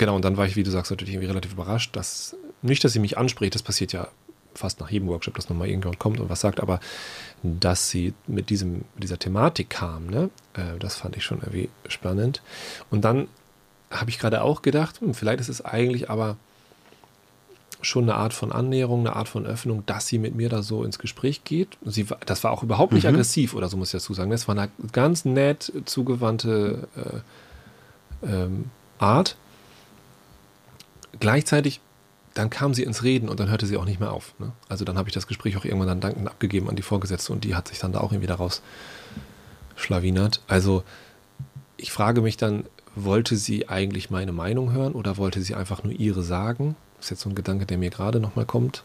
genau, 0.00 0.16
und 0.16 0.24
dann 0.24 0.36
war 0.36 0.46
ich, 0.46 0.56
wie 0.56 0.62
du 0.64 0.70
sagst, 0.70 0.90
natürlich 0.90 1.14
irgendwie 1.14 1.28
relativ 1.28 1.52
überrascht, 1.52 1.94
dass 1.94 2.34
nicht, 2.62 2.82
dass 2.82 2.92
sie 2.92 2.98
mich 2.98 3.18
anspricht, 3.18 3.54
das 3.54 3.62
passiert 3.62 3.92
ja 3.92 4.08
fast 4.54 4.80
nach 4.80 4.90
jedem 4.90 5.08
Workshop, 5.08 5.34
dass 5.34 5.48
nochmal 5.48 5.68
irgendjemand 5.68 6.00
kommt 6.00 6.18
und 6.18 6.28
was 6.28 6.40
sagt, 6.40 6.60
aber 6.60 6.80
dass 7.42 7.90
sie 7.90 8.14
mit 8.26 8.50
diesem, 8.50 8.84
mit 8.94 9.04
dieser 9.04 9.18
Thematik 9.18 9.70
kam, 9.70 10.06
ne, 10.06 10.30
äh, 10.54 10.78
das 10.78 10.96
fand 10.96 11.16
ich 11.16 11.24
schon 11.24 11.38
irgendwie 11.38 11.68
spannend. 11.86 12.42
Und 12.90 13.04
dann 13.04 13.28
habe 13.90 14.10
ich 14.10 14.18
gerade 14.18 14.42
auch 14.42 14.62
gedacht, 14.62 15.00
hm, 15.00 15.14
vielleicht 15.14 15.40
ist 15.40 15.48
es 15.48 15.64
eigentlich 15.64 16.10
aber 16.10 16.36
schon 17.82 18.04
eine 18.04 18.14
Art 18.14 18.32
von 18.32 18.52
Annäherung, 18.52 19.00
eine 19.00 19.16
Art 19.16 19.28
von 19.28 19.46
Öffnung, 19.46 19.84
dass 19.86 20.06
sie 20.06 20.18
mit 20.18 20.34
mir 20.34 20.48
da 20.48 20.62
so 20.62 20.82
ins 20.82 20.98
Gespräch 20.98 21.44
geht. 21.44 21.78
Sie, 21.84 22.06
das 22.26 22.42
war 22.42 22.50
auch 22.52 22.62
überhaupt 22.62 22.92
nicht 22.92 23.04
mhm. 23.04 23.10
aggressiv 23.10 23.54
oder 23.54 23.68
so, 23.68 23.76
muss 23.76 23.88
ich 23.88 24.00
dazu 24.00 24.14
sagen. 24.14 24.30
Das 24.30 24.48
war 24.48 24.56
eine 24.56 24.70
ganz 24.92 25.24
nett 25.24 25.72
zugewandte 25.84 26.88
äh, 28.24 28.26
ähm, 28.26 28.70
Art. 28.98 29.36
Gleichzeitig, 31.18 31.80
dann 32.34 32.50
kam 32.50 32.74
sie 32.74 32.84
ins 32.84 33.02
Reden 33.02 33.28
und 33.28 33.40
dann 33.40 33.48
hörte 33.48 33.66
sie 33.66 33.76
auch 33.76 33.84
nicht 33.84 34.00
mehr 34.00 34.12
auf. 34.12 34.34
Ne? 34.38 34.52
Also 34.68 34.84
dann 34.84 34.96
habe 34.96 35.08
ich 35.08 35.14
das 35.14 35.26
Gespräch 35.26 35.56
auch 35.56 35.64
irgendwann 35.64 35.88
dann 35.88 36.00
dankend 36.00 36.28
abgegeben 36.28 36.68
an 36.68 36.76
die 36.76 36.82
Vorgesetzte 36.82 37.32
und 37.32 37.44
die 37.44 37.54
hat 37.54 37.68
sich 37.68 37.78
dann 37.78 37.92
da 37.92 38.00
auch 38.00 38.12
irgendwie 38.12 38.28
daraus 38.28 38.62
schlawinert. 39.76 40.40
Also 40.46 40.84
ich 41.76 41.90
frage 41.90 42.20
mich 42.20 42.36
dann, 42.36 42.64
wollte 42.94 43.36
sie 43.36 43.68
eigentlich 43.68 44.10
meine 44.10 44.32
Meinung 44.32 44.72
hören 44.72 44.92
oder 44.92 45.16
wollte 45.16 45.42
sie 45.42 45.54
einfach 45.54 45.82
nur 45.82 45.92
ihre 45.92 46.22
sagen? 46.22 46.76
Das 46.96 47.06
ist 47.06 47.10
jetzt 47.10 47.20
so 47.22 47.30
ein 47.30 47.34
Gedanke, 47.34 47.66
der 47.66 47.78
mir 47.78 47.90
gerade 47.90 48.20
nochmal 48.20 48.44
kommt. 48.44 48.84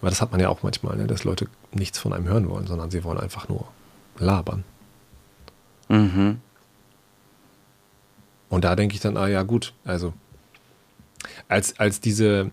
Weil 0.00 0.10
das 0.10 0.20
hat 0.20 0.32
man 0.32 0.40
ja 0.40 0.48
auch 0.48 0.62
manchmal, 0.62 0.96
ne? 0.96 1.06
dass 1.06 1.24
Leute 1.24 1.48
nichts 1.72 1.98
von 1.98 2.12
einem 2.12 2.26
hören 2.26 2.48
wollen, 2.48 2.66
sondern 2.66 2.90
sie 2.90 3.04
wollen 3.04 3.18
einfach 3.18 3.48
nur 3.48 3.68
labern. 4.18 4.64
Mhm. 5.88 6.40
Und 8.48 8.64
da 8.64 8.76
denke 8.76 8.94
ich 8.94 9.00
dann, 9.00 9.16
ah 9.16 9.28
ja, 9.28 9.44
gut, 9.44 9.72
also 9.84 10.12
als, 11.48 11.78
als 11.78 12.00
diese 12.00 12.50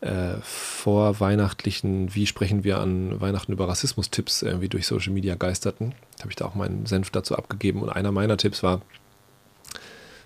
äh, 0.00 0.34
vorweihnachtlichen, 0.42 2.14
wie 2.14 2.26
sprechen 2.26 2.64
wir 2.64 2.78
an 2.78 3.20
Weihnachten 3.20 3.52
über 3.52 3.68
Rassismus-Tipps 3.68 4.42
irgendwie 4.42 4.68
durch 4.68 4.86
Social 4.86 5.12
Media 5.12 5.34
geisterten, 5.34 5.94
habe 6.20 6.30
ich 6.30 6.36
da 6.36 6.44
auch 6.44 6.54
meinen 6.54 6.86
Senf 6.86 7.10
dazu 7.10 7.36
abgegeben. 7.36 7.82
Und 7.82 7.88
einer 7.88 8.12
meiner 8.12 8.36
Tipps 8.36 8.62
war, 8.62 8.82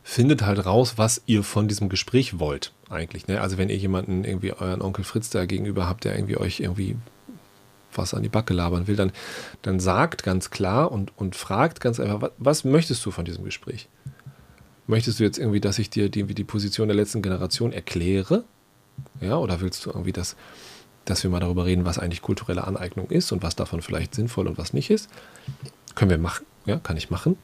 findet 0.03 0.43
halt 0.43 0.67
raus, 0.67 0.95
was 0.97 1.23
ihr 1.27 1.43
von 1.43 1.69
diesem 1.69 1.89
Gespräch 1.89 2.39
wollt, 2.39 2.73
eigentlich. 2.89 3.29
Ne? 3.29 3.41
Also 3.41 3.59
wenn 3.59 3.69
ihr 3.69 3.77
jemanden 3.77 4.25
irgendwie 4.25 4.53
euren 4.53 4.83
Onkel 4.83 5.05
Fritz 5.05 5.31
da 5.31 5.45
gegenüber 5.45 5.89
habt, 5.89 6.05
der 6.05 6.17
irgendwie 6.17 6.37
euch 6.37 6.61
irgendwie 6.61 6.97
was 7.93 8.15
an 8.15 8.23
die 8.23 8.29
Backe 8.29 8.55
labern 8.55 8.87
will, 8.87 8.97
dann, 8.97 9.13
dann 9.63 9.81
sagt 9.81 10.23
ganz 10.23 10.51
klar 10.51 10.93
und, 10.93 11.17
und 11.17 11.37
fragt 11.37 11.81
ganz 11.81 12.01
einfach, 12.01 12.21
was, 12.21 12.33
was 12.39 12.65
möchtest 12.65 13.05
du 13.05 13.11
von 13.11 13.25
diesem 13.25 13.45
Gespräch? 13.45 13.89
Möchtest 14.91 15.21
du 15.21 15.25
jetzt 15.25 15.39
irgendwie, 15.39 15.61
dass 15.61 15.79
ich 15.79 15.89
dir 15.89 16.09
die, 16.09 16.25
die 16.25 16.43
Position 16.43 16.89
der 16.89 16.97
letzten 16.97 17.23
Generation 17.23 17.73
erkläre? 17.73 18.43
Ja, 19.21 19.37
oder 19.37 19.61
willst 19.61 19.87
du 19.87 19.91
irgendwie, 19.91 20.11
dass, 20.11 20.35
dass 21.05 21.23
wir 21.23 21.31
mal 21.31 21.39
darüber 21.39 21.65
reden, 21.65 21.85
was 21.85 22.01
eigentlich 22.01 22.23
kulturelle 22.23 22.67
Aneignung 22.67 23.09
ist 23.09 23.31
und 23.31 23.41
was 23.45 23.55
davon 23.55 23.83
vielleicht 23.83 24.17
sinnvoll 24.17 24.49
und 24.49 24.59
was 24.59 24.73
nicht 24.73 24.91
ist? 24.91 25.09
Können 25.95 26.11
wir 26.11 26.19
machen, 26.19 26.45
ja, 26.67 26.79
kann 26.79 26.97
ich 26.97 27.09
machen. 27.09 27.39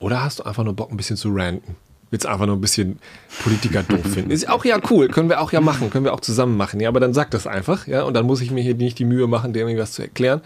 Oder 0.00 0.24
hast 0.24 0.40
du 0.40 0.42
einfach 0.42 0.64
nur 0.64 0.74
Bock, 0.74 0.90
ein 0.90 0.96
bisschen 0.96 1.16
zu 1.16 1.28
ranten? 1.32 1.76
Willst 2.10 2.26
einfach 2.26 2.46
nur 2.46 2.56
ein 2.56 2.60
bisschen 2.60 2.98
Politiker 3.44 3.84
doof 3.84 4.02
finden? 4.12 4.32
Ist 4.32 4.48
auch 4.48 4.64
ja 4.64 4.80
cool, 4.90 5.06
können 5.06 5.28
wir 5.28 5.40
auch 5.40 5.52
ja 5.52 5.60
machen, 5.60 5.88
können 5.90 6.04
wir 6.04 6.12
auch 6.12 6.20
zusammen 6.20 6.56
machen. 6.56 6.80
Ja, 6.80 6.88
aber 6.88 6.98
dann 6.98 7.14
sag 7.14 7.30
das 7.30 7.46
einfach, 7.46 7.86
ja, 7.86 8.02
und 8.02 8.14
dann 8.14 8.26
muss 8.26 8.40
ich 8.40 8.50
mir 8.50 8.62
hier 8.62 8.74
nicht 8.74 8.98
die 8.98 9.04
Mühe 9.04 9.28
machen, 9.28 9.52
dir 9.52 9.60
irgendwas 9.60 9.92
zu 9.92 10.02
erklären. 10.02 10.40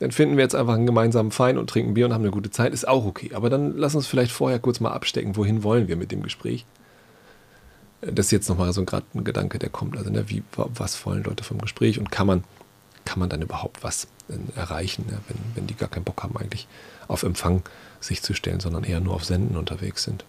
Dann 0.00 0.10
finden 0.10 0.36
wir 0.36 0.42
jetzt 0.42 0.54
einfach 0.54 0.74
einen 0.74 0.86
gemeinsamen 0.86 1.30
Fein 1.30 1.56
und 1.56 1.70
trinken 1.70 1.94
Bier 1.94 2.06
und 2.06 2.12
haben 2.12 2.22
eine 2.22 2.32
gute 2.32 2.50
Zeit. 2.50 2.72
Ist 2.72 2.86
auch 2.86 3.04
okay. 3.04 3.30
Aber 3.34 3.48
dann 3.48 3.76
lass 3.76 3.94
uns 3.94 4.06
vielleicht 4.06 4.32
vorher 4.32 4.58
kurz 4.58 4.80
mal 4.80 4.92
abstecken, 4.92 5.36
wohin 5.36 5.62
wollen 5.62 5.88
wir 5.88 5.96
mit 5.96 6.10
dem 6.10 6.22
Gespräch? 6.22 6.66
Das 8.00 8.26
ist 8.26 8.32
jetzt 8.32 8.48
nochmal 8.48 8.72
so 8.72 8.84
gerade 8.84 9.06
ein 9.14 9.24
Gedanke, 9.24 9.58
der 9.58 9.70
kommt. 9.70 9.96
Also, 9.96 10.10
ne, 10.10 10.28
wie, 10.28 10.42
was 10.56 11.06
wollen 11.06 11.22
Leute 11.22 11.44
vom 11.44 11.58
Gespräch 11.58 11.98
und 11.98 12.10
kann 12.10 12.26
man, 12.26 12.44
kann 13.04 13.18
man 13.18 13.28
dann 13.28 13.40
überhaupt 13.40 13.82
was 13.82 14.08
äh, 14.28 14.58
erreichen, 14.58 15.06
ja, 15.10 15.18
wenn, 15.28 15.38
wenn 15.54 15.66
die 15.66 15.74
gar 15.74 15.88
keinen 15.88 16.04
Bock 16.04 16.22
haben, 16.22 16.36
eigentlich 16.36 16.66
auf 17.08 17.22
Empfang 17.22 17.62
sich 18.00 18.22
zu 18.22 18.34
stellen, 18.34 18.60
sondern 18.60 18.84
eher 18.84 19.00
nur 19.00 19.14
auf 19.14 19.24
Senden 19.24 19.56
unterwegs 19.56 20.02
sind. 20.02 20.24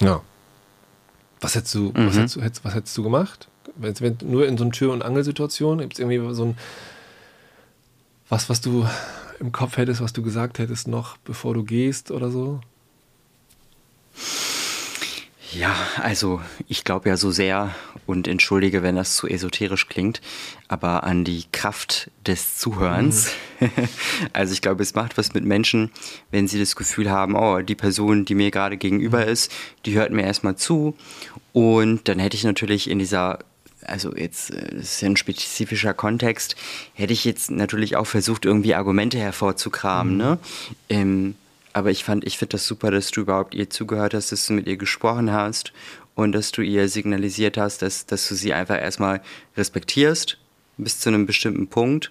Ja. 0.00 0.22
Was 1.40 1.54
hättest 1.54 1.74
du, 1.74 1.92
mhm. 1.94 2.06
was, 2.06 2.16
hättest 2.16 2.36
du 2.36 2.64
was 2.64 2.74
hättest 2.74 2.96
du 2.96 3.02
gemacht? 3.02 3.48
Wenn, 3.78 3.98
wenn, 4.00 4.18
nur 4.22 4.46
in 4.46 4.58
so 4.58 4.64
einer 4.64 4.72
Tür- 4.72 4.92
und 4.92 5.02
Angelsituation 5.02 5.78
gibt 5.78 5.94
es 5.94 5.98
irgendwie 5.98 6.34
so 6.34 6.44
ein 6.44 6.58
was, 8.28 8.50
was 8.50 8.60
du 8.60 8.86
im 9.40 9.52
Kopf 9.52 9.76
hättest, 9.76 10.00
was 10.00 10.12
du 10.12 10.22
gesagt 10.22 10.58
hättest 10.58 10.88
noch, 10.88 11.16
bevor 11.18 11.54
du 11.54 11.64
gehst 11.64 12.10
oder 12.10 12.30
so? 12.30 12.60
Ja, 15.52 15.74
also 16.02 16.42
ich 16.66 16.84
glaube 16.84 17.08
ja 17.08 17.16
so 17.16 17.30
sehr 17.30 17.74
und 18.06 18.28
entschuldige, 18.28 18.82
wenn 18.82 18.96
das 18.96 19.16
zu 19.16 19.26
esoterisch 19.26 19.88
klingt, 19.88 20.20
aber 20.66 21.04
an 21.04 21.24
die 21.24 21.44
Kraft 21.52 22.10
des 22.26 22.58
Zuhörens. 22.58 23.28
Mhm. 23.28 23.70
Also 24.32 24.52
ich 24.52 24.60
glaube, 24.60 24.84
es 24.84 24.94
macht 24.94 25.18
was 25.18 25.34
mit 25.34 25.44
Menschen, 25.44 25.90
wenn 26.30 26.46
sie 26.46 26.60
das 26.60 26.76
Gefühl 26.76 27.10
haben, 27.10 27.34
oh, 27.34 27.60
die 27.60 27.74
Person, 27.74 28.24
die 28.24 28.36
mir 28.36 28.52
gerade 28.52 28.76
gegenüber 28.76 29.22
mhm. 29.22 29.32
ist, 29.32 29.52
die 29.84 29.94
hört 29.94 30.12
mir 30.12 30.22
erstmal 30.22 30.54
zu. 30.54 30.94
Und 31.52 32.06
dann 32.08 32.20
hätte 32.20 32.36
ich 32.36 32.44
natürlich 32.44 32.88
in 32.88 33.00
dieser 33.00 33.40
also 33.88 34.14
jetzt 34.14 34.50
äh, 34.50 34.76
das 34.76 34.94
ist 34.94 35.00
ja 35.00 35.08
ein 35.08 35.16
spezifischer 35.16 35.94
Kontext, 35.94 36.56
hätte 36.94 37.12
ich 37.12 37.24
jetzt 37.24 37.50
natürlich 37.50 37.96
auch 37.96 38.06
versucht, 38.06 38.44
irgendwie 38.44 38.74
Argumente 38.74 39.18
hervorzukramen. 39.18 40.14
Mhm. 40.14 40.18
Ne? 40.18 40.38
Ähm, 40.88 41.34
aber 41.72 41.90
ich 41.90 42.04
fand, 42.04 42.26
ich 42.26 42.38
finde 42.38 42.52
das 42.52 42.66
super, 42.66 42.90
dass 42.90 43.10
du 43.10 43.20
überhaupt 43.20 43.54
ihr 43.54 43.70
zugehört 43.70 44.14
hast, 44.14 44.32
dass 44.32 44.46
du 44.46 44.54
mit 44.54 44.66
ihr 44.66 44.76
gesprochen 44.76 45.32
hast 45.32 45.72
und 46.14 46.32
dass 46.32 46.50
du 46.50 46.62
ihr 46.62 46.88
signalisiert 46.88 47.56
hast, 47.56 47.82
dass, 47.82 48.06
dass 48.06 48.28
du 48.28 48.34
sie 48.34 48.52
einfach 48.52 48.80
erstmal 48.80 49.20
respektierst 49.56 50.38
bis 50.76 50.98
zu 50.98 51.10
einem 51.10 51.26
bestimmten 51.26 51.68
Punkt. 51.68 52.10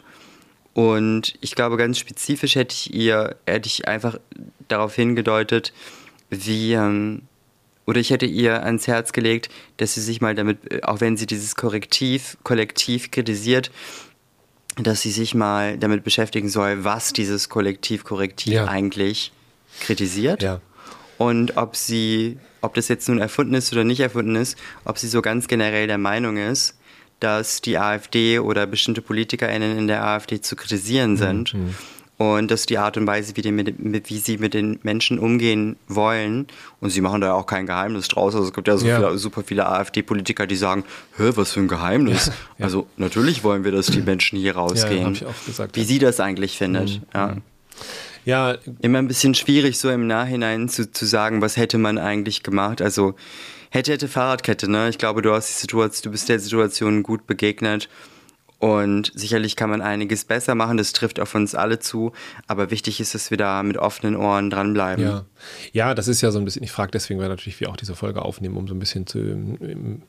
Und 0.73 1.33
ich 1.41 1.55
glaube, 1.55 1.75
ganz 1.75 1.97
spezifisch 1.97 2.55
hätte 2.55 2.73
ich 2.73 2.93
ihr, 2.93 3.35
hätte 3.45 3.67
ich 3.67 3.87
einfach 3.87 4.19
darauf 4.67 4.93
hingedeutet, 4.93 5.73
wie, 6.29 6.73
ähm, 6.73 7.23
oder 7.87 7.99
ich 7.99 8.11
hätte 8.11 8.25
ihr 8.25 8.63
ans 8.63 8.85
Herz 8.85 9.13
gelegt, 9.13 9.49
dass 9.77 9.95
sie 9.95 10.01
sich 10.01 10.21
mal 10.21 10.35
damit, 10.35 10.83
auch 10.83 10.99
wenn 10.99 11.17
sie 11.17 11.25
dieses 11.25 11.55
Korrektiv, 11.55 12.37
Kollektiv 12.43 13.09
kritisiert, 13.09 13.71
dass 14.75 15.01
sie 15.01 15.11
sich 15.11 15.33
mal 15.33 15.77
damit 15.77 16.03
beschäftigen 16.03 16.49
soll, 16.49 16.83
was 16.83 17.13
dieses 17.13 17.49
Kollektiv-Korrektiv 17.49 18.53
ja. 18.53 18.65
eigentlich 18.65 19.31
kritisiert. 19.79 20.43
Ja. 20.43 20.61
Und 21.17 21.57
ob 21.57 21.75
sie, 21.75 22.37
ob 22.61 22.75
das 22.75 22.89
jetzt 22.89 23.09
nun 23.09 23.19
erfunden 23.19 23.55
ist 23.55 23.71
oder 23.71 23.83
nicht 23.83 24.01
erfunden 24.01 24.35
ist, 24.35 24.57
ob 24.85 24.99
sie 24.99 25.07
so 25.07 25.21
ganz 25.21 25.47
generell 25.47 25.87
der 25.87 25.97
Meinung 25.97 26.37
ist, 26.37 26.75
dass 27.19 27.61
die 27.61 27.79
AfD 27.79 28.37
oder 28.37 28.67
bestimmte 28.67 29.01
PolitikerInnen 29.01 29.77
in 29.77 29.87
der 29.87 30.05
AfD 30.05 30.41
zu 30.41 30.55
kritisieren 30.55 31.11
mhm, 31.11 31.17
sind. 31.17 31.53
Mhm. 31.53 31.75
Und 32.17 32.49
dass 32.49 32.65
die 32.65 32.79
Art 32.79 32.97
und 32.97 33.05
Weise, 33.05 33.37
wie, 33.37 33.43
die 33.43 33.51
mit, 33.51 33.79
mit, 33.79 34.09
wie 34.09 34.17
sie 34.17 34.39
mit 34.39 34.55
den 34.55 34.79
Menschen 34.81 35.19
umgehen 35.19 35.75
wollen, 35.87 36.47
und 36.79 36.89
sie 36.89 37.01
machen 37.01 37.21
da 37.21 37.33
auch 37.33 37.45
kein 37.45 37.67
Geheimnis 37.67 38.07
draus. 38.07 38.33
Also 38.33 38.47
es 38.47 38.53
gibt 38.53 38.67
ja, 38.67 38.75
so 38.75 38.87
ja. 38.87 38.97
Viele, 38.97 39.17
super 39.19 39.43
viele 39.43 39.67
AfD-Politiker, 39.67 40.47
die 40.47 40.55
sagen, 40.55 40.83
hä, 41.17 41.31
was 41.35 41.51
für 41.51 41.59
ein 41.59 41.67
Geheimnis. 41.67 42.31
Ja. 42.57 42.65
Also 42.65 42.87
natürlich 42.97 43.43
wollen 43.43 43.63
wir, 43.63 43.71
dass 43.71 43.85
die 43.87 44.01
Menschen 44.01 44.39
hier 44.39 44.55
rausgehen. 44.55 45.13
Ja, 45.13 45.27
gesagt, 45.45 45.75
wie 45.75 45.83
sie 45.83 45.99
das 45.99 46.19
eigentlich 46.19 46.57
findet. 46.57 46.89
Mhm. 46.89 47.05
Ja. 47.13 47.27
Mhm. 47.27 47.41
Ja. 48.25 48.57
Immer 48.81 48.97
ein 48.97 49.07
bisschen 49.07 49.35
schwierig, 49.35 49.77
so 49.77 49.91
im 49.91 50.07
Nachhinein 50.07 50.69
zu, 50.69 50.91
zu 50.91 51.05
sagen, 51.05 51.43
was 51.43 51.55
hätte 51.55 51.77
man 51.77 51.99
eigentlich 51.99 52.41
gemacht. 52.41 52.81
Also 52.81 53.13
hätte, 53.69 53.91
hätte 53.91 54.07
Fahrradkette, 54.07 54.69
ne? 54.69 54.89
Ich 54.89 54.97
glaube, 54.97 55.21
du 55.21 55.33
hast 55.33 55.49
die 55.49 55.59
Situation, 55.59 56.05
du 56.05 56.11
bist 56.11 56.29
der 56.29 56.39
Situation 56.39 57.03
gut 57.03 57.27
begegnet. 57.27 57.89
Und 58.59 59.11
sicherlich 59.13 59.55
kann 59.55 59.69
man 59.69 59.81
einiges 59.81 60.25
besser 60.25 60.55
machen, 60.55 60.77
das 60.77 60.91
trifft 60.91 61.19
auf 61.19 61.35
uns 61.35 61.53
alle 61.53 61.77
zu, 61.77 62.13
aber 62.47 62.71
wichtig 62.71 62.99
ist, 62.99 63.13
dass 63.13 63.29
wir 63.29 63.37
da 63.37 63.61
mit 63.61 63.77
offenen 63.77 64.15
Ohren 64.15 64.49
dranbleiben. 64.49 65.03
Ja, 65.03 65.25
ja 65.73 65.93
das 65.93 66.07
ist 66.07 66.21
ja 66.21 66.31
so 66.31 66.39
ein 66.39 66.45
bisschen, 66.45 66.63
ich 66.63 66.71
frage 66.71 66.89
deswegen, 66.91 67.19
weil 67.19 67.29
natürlich 67.29 67.59
wir 67.59 67.69
auch 67.69 67.77
diese 67.77 67.93
Folge 67.93 68.23
aufnehmen, 68.23 68.57
um 68.57 68.67
so 68.67 68.73
ein 68.73 68.79
bisschen 68.79 69.05
zu, 69.05 69.19
um, 69.19 70.01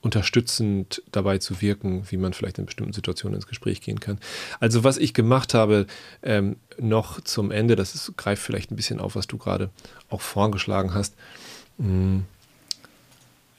unterstützend 0.00 1.02
dabei 1.12 1.38
zu 1.38 1.60
wirken, 1.60 2.04
wie 2.10 2.16
man 2.16 2.32
vielleicht 2.32 2.58
in 2.58 2.66
bestimmten 2.66 2.92
Situationen 2.92 3.36
ins 3.36 3.46
Gespräch 3.46 3.80
gehen 3.80 4.00
kann. 4.00 4.18
Also 4.58 4.82
was 4.82 4.98
ich 4.98 5.14
gemacht 5.14 5.54
habe, 5.54 5.86
ähm, 6.24 6.56
noch 6.78 7.20
zum 7.20 7.52
Ende, 7.52 7.76
das 7.76 7.94
ist, 7.94 8.16
greift 8.16 8.42
vielleicht 8.42 8.72
ein 8.72 8.76
bisschen 8.76 8.98
auf, 8.98 9.14
was 9.14 9.28
du 9.28 9.38
gerade 9.38 9.70
auch 10.10 10.22
vorgeschlagen 10.22 10.92
hast. 10.92 11.14
Mh, 11.78 11.86
hm, 11.86 12.24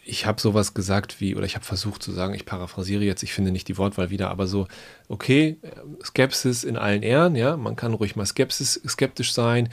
ich 0.05 0.25
habe 0.25 0.41
sowas 0.41 0.73
gesagt 0.73 1.21
wie, 1.21 1.35
oder 1.35 1.45
ich 1.45 1.55
habe 1.55 1.65
versucht 1.65 2.03
zu 2.03 2.11
sagen, 2.11 2.33
ich 2.33 2.45
paraphrasiere 2.45 3.03
jetzt, 3.03 3.23
ich 3.23 3.33
finde 3.33 3.51
nicht 3.51 3.67
die 3.67 3.77
Wortwahl 3.77 4.09
wieder, 4.09 4.29
aber 4.29 4.47
so, 4.47 4.67
okay, 5.07 5.57
Skepsis 6.03 6.63
in 6.63 6.77
allen 6.77 7.03
Ehren, 7.03 7.35
ja, 7.35 7.55
man 7.55 7.75
kann 7.75 7.93
ruhig 7.93 8.15
mal 8.15 8.25
Skepsis, 8.25 8.81
skeptisch 8.87 9.33
sein. 9.33 9.69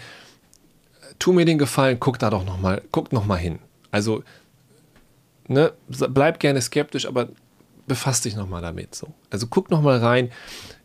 Tu 1.18 1.32
mir 1.32 1.44
den 1.44 1.58
Gefallen, 1.58 1.98
guck 1.98 2.18
da 2.18 2.30
doch 2.30 2.44
nochmal, 2.44 2.82
guck 2.92 3.12
nochmal 3.12 3.38
hin. 3.38 3.58
Also, 3.90 4.22
ne, 5.48 5.72
bleib 5.88 6.38
gerne 6.38 6.60
skeptisch, 6.62 7.06
aber 7.06 7.28
befasst 7.88 8.24
dich 8.24 8.36
nochmal 8.36 8.62
damit. 8.62 8.94
So. 8.94 9.08
Also 9.30 9.48
guck 9.48 9.70
nochmal 9.70 9.98
rein. 9.98 10.30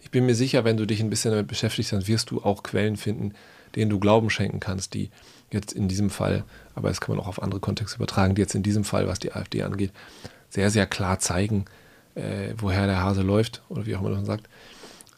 Ich 0.02 0.10
bin 0.10 0.26
mir 0.26 0.36
sicher, 0.36 0.64
wenn 0.64 0.78
du 0.78 0.88
dich 0.88 1.02
ein 1.02 1.10
bisschen 1.12 1.32
damit 1.32 1.48
beschäftigst, 1.48 1.94
dann 1.94 2.08
wirst 2.08 2.32
du 2.32 2.42
auch 2.42 2.64
Quellen 2.64 2.98
finden, 2.98 3.34
denen 3.76 3.92
du 3.92 4.00
Glauben 4.00 4.32
schenken 4.32 4.60
kannst, 4.60 4.96
die 4.96 5.12
jetzt 5.52 5.74
in 5.74 5.88
diesem 5.88 6.10
Fall, 6.10 6.44
aber 6.74 6.90
das 6.90 7.02
kann 7.02 7.16
man 7.16 7.24
auch 7.24 7.28
auf 7.30 7.42
andere 7.42 7.60
Kontexte 7.60 7.98
übertragen, 7.98 8.36
die 8.36 8.42
jetzt 8.42 8.56
in 8.56 8.64
diesem 8.64 8.84
Fall, 8.84 9.08
was 9.08 9.20
die 9.20 9.34
AfD 9.34 9.64
angeht, 9.64 9.92
sehr, 10.50 10.70
sehr 10.70 10.86
klar 10.86 11.20
zeigen, 11.20 11.66
äh, 12.16 12.54
woher 12.58 12.88
der 12.88 13.02
Hase 13.02 13.22
läuft 13.22 13.62
oder 13.70 13.86
wie 13.86 13.96
auch 13.96 14.02
immer 14.02 14.10
man 14.10 14.26
sagt. 14.26 14.48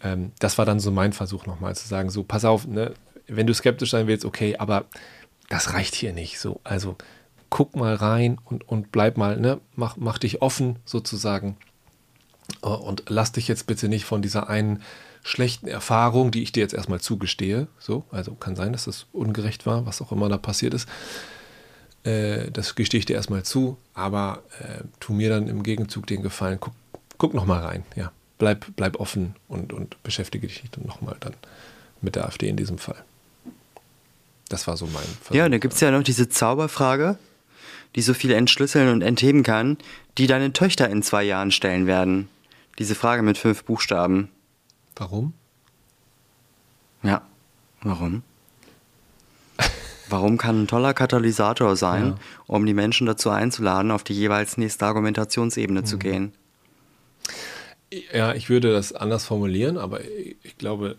Ähm, 0.03 0.31
das 0.39 0.57
war 0.57 0.65
dann 0.65 0.79
so 0.79 0.91
mein 0.91 1.13
Versuch 1.13 1.45
nochmal 1.45 1.75
zu 1.75 1.87
sagen, 1.87 2.09
so 2.09 2.23
pass 2.23 2.45
auf, 2.45 2.67
ne, 2.67 2.93
wenn 3.27 3.47
du 3.47 3.53
skeptisch 3.53 3.91
sein 3.91 4.07
willst, 4.07 4.25
okay, 4.25 4.57
aber 4.57 4.85
das 5.49 5.73
reicht 5.73 5.95
hier 5.95 6.13
nicht. 6.13 6.39
So, 6.39 6.59
also 6.63 6.95
guck 7.49 7.75
mal 7.75 7.95
rein 7.95 8.37
und, 8.45 8.67
und 8.67 8.91
bleib 8.91 9.17
mal, 9.17 9.37
ne, 9.37 9.59
mach, 9.75 9.97
mach 9.97 10.17
dich 10.17 10.41
offen 10.41 10.77
sozusagen 10.85 11.57
äh, 12.61 12.67
und 12.67 13.05
lass 13.07 13.31
dich 13.31 13.47
jetzt 13.47 13.67
bitte 13.67 13.87
nicht 13.87 14.05
von 14.05 14.21
dieser 14.21 14.49
einen 14.49 14.81
schlechten 15.27 15.67
Erfahrung, 15.67 16.31
die 16.31 16.41
ich 16.41 16.51
dir 16.51 16.61
jetzt 16.61 16.73
erstmal 16.73 17.01
zugestehe. 17.01 17.67
So, 17.79 18.05
also 18.11 18.33
kann 18.33 18.55
sein, 18.55 18.71
dass 18.71 18.85
das 18.85 19.05
ungerecht 19.11 19.65
war, 19.65 19.85
was 19.85 20.01
auch 20.01 20.11
immer 20.11 20.29
da 20.29 20.37
passiert 20.37 20.73
ist. 20.73 20.87
Äh, 22.03 22.49
das 22.51 22.75
gestehe 22.75 22.99
ich 22.99 23.05
dir 23.05 23.15
erstmal 23.15 23.43
zu, 23.43 23.77
aber 23.93 24.43
äh, 24.59 24.83
tu 24.99 25.13
mir 25.13 25.29
dann 25.29 25.47
im 25.47 25.63
Gegenzug 25.63 26.07
den 26.07 26.21
Gefallen, 26.21 26.59
guck, 26.59 26.73
guck 27.17 27.33
noch 27.33 27.45
mal 27.45 27.59
rein, 27.59 27.83
ja. 27.95 28.11
Bleib, 28.39 28.67
bleib 28.75 28.99
offen 28.99 29.35
und, 29.47 29.73
und 29.73 30.01
beschäftige 30.03 30.45
dich 30.45 30.63
nochmal 30.85 31.17
dann 31.19 31.33
mit 32.01 32.15
der 32.15 32.25
AfD 32.25 32.47
in 32.47 32.55
diesem 32.55 32.77
Fall. 32.77 33.03
Das 34.47 34.67
war 34.67 34.77
so 34.77 34.85
mein 34.85 35.03
Versuch. 35.03 35.35
Ja, 35.35 35.49
da 35.49 35.57
gibt 35.57 35.73
es 35.73 35.79
ja 35.79 35.89
noch 35.89 36.03
diese 36.03 36.29
Zauberfrage, 36.29 37.17
die 37.95 38.01
so 38.03 38.13
viel 38.13 38.31
entschlüsseln 38.31 38.89
und 38.89 39.01
entheben 39.01 39.41
kann, 39.41 39.77
die 40.19 40.27
deine 40.27 40.53
Töchter 40.53 40.87
in 40.87 41.01
zwei 41.01 41.23
Jahren 41.23 41.49
stellen 41.49 41.87
werden. 41.87 42.29
Diese 42.77 42.93
Frage 42.93 43.23
mit 43.23 43.39
fünf 43.39 43.63
Buchstaben. 43.63 44.29
Warum? 44.97 45.33
Ja, 47.03 47.21
warum? 47.81 48.23
Warum 50.09 50.37
kann 50.37 50.63
ein 50.63 50.67
toller 50.67 50.93
Katalysator 50.93 51.75
sein, 51.75 52.07
ja. 52.07 52.17
um 52.47 52.65
die 52.65 52.73
Menschen 52.73 53.07
dazu 53.07 53.29
einzuladen, 53.29 53.91
auf 53.91 54.03
die 54.03 54.13
jeweils 54.13 54.57
nächste 54.57 54.85
Argumentationsebene 54.85 55.81
mhm. 55.81 55.85
zu 55.85 55.97
gehen? 55.97 56.33
Ja, 58.13 58.33
ich 58.33 58.49
würde 58.49 58.71
das 58.71 58.93
anders 58.93 59.25
formulieren, 59.25 59.77
aber 59.77 60.01
ich 60.03 60.57
glaube, 60.57 60.97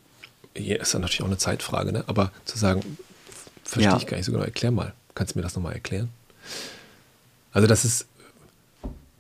hier 0.55 0.81
ist 0.81 0.95
dann 0.95 1.03
natürlich 1.03 1.23
auch 1.23 1.27
eine 1.27 1.39
Zeitfrage, 1.39 1.93
ne? 1.93 2.05
aber 2.07 2.33
zu 2.45 2.59
sagen, 2.59 2.83
verstehe 3.65 3.93
ja. 3.93 3.97
ich 3.97 4.07
gar 4.07 4.17
nicht 4.17 4.27
so 4.27 4.33
genau, 4.33 4.45
erklär 4.45 4.71
mal. 4.71 4.95
Kannst 5.15 5.35
du 5.35 5.39
mir 5.39 5.43
das 5.43 5.55
nochmal 5.55 5.75
erklären? 5.75 6.11
Also 7.53 7.67
das 7.67 7.85
ist 7.85 8.07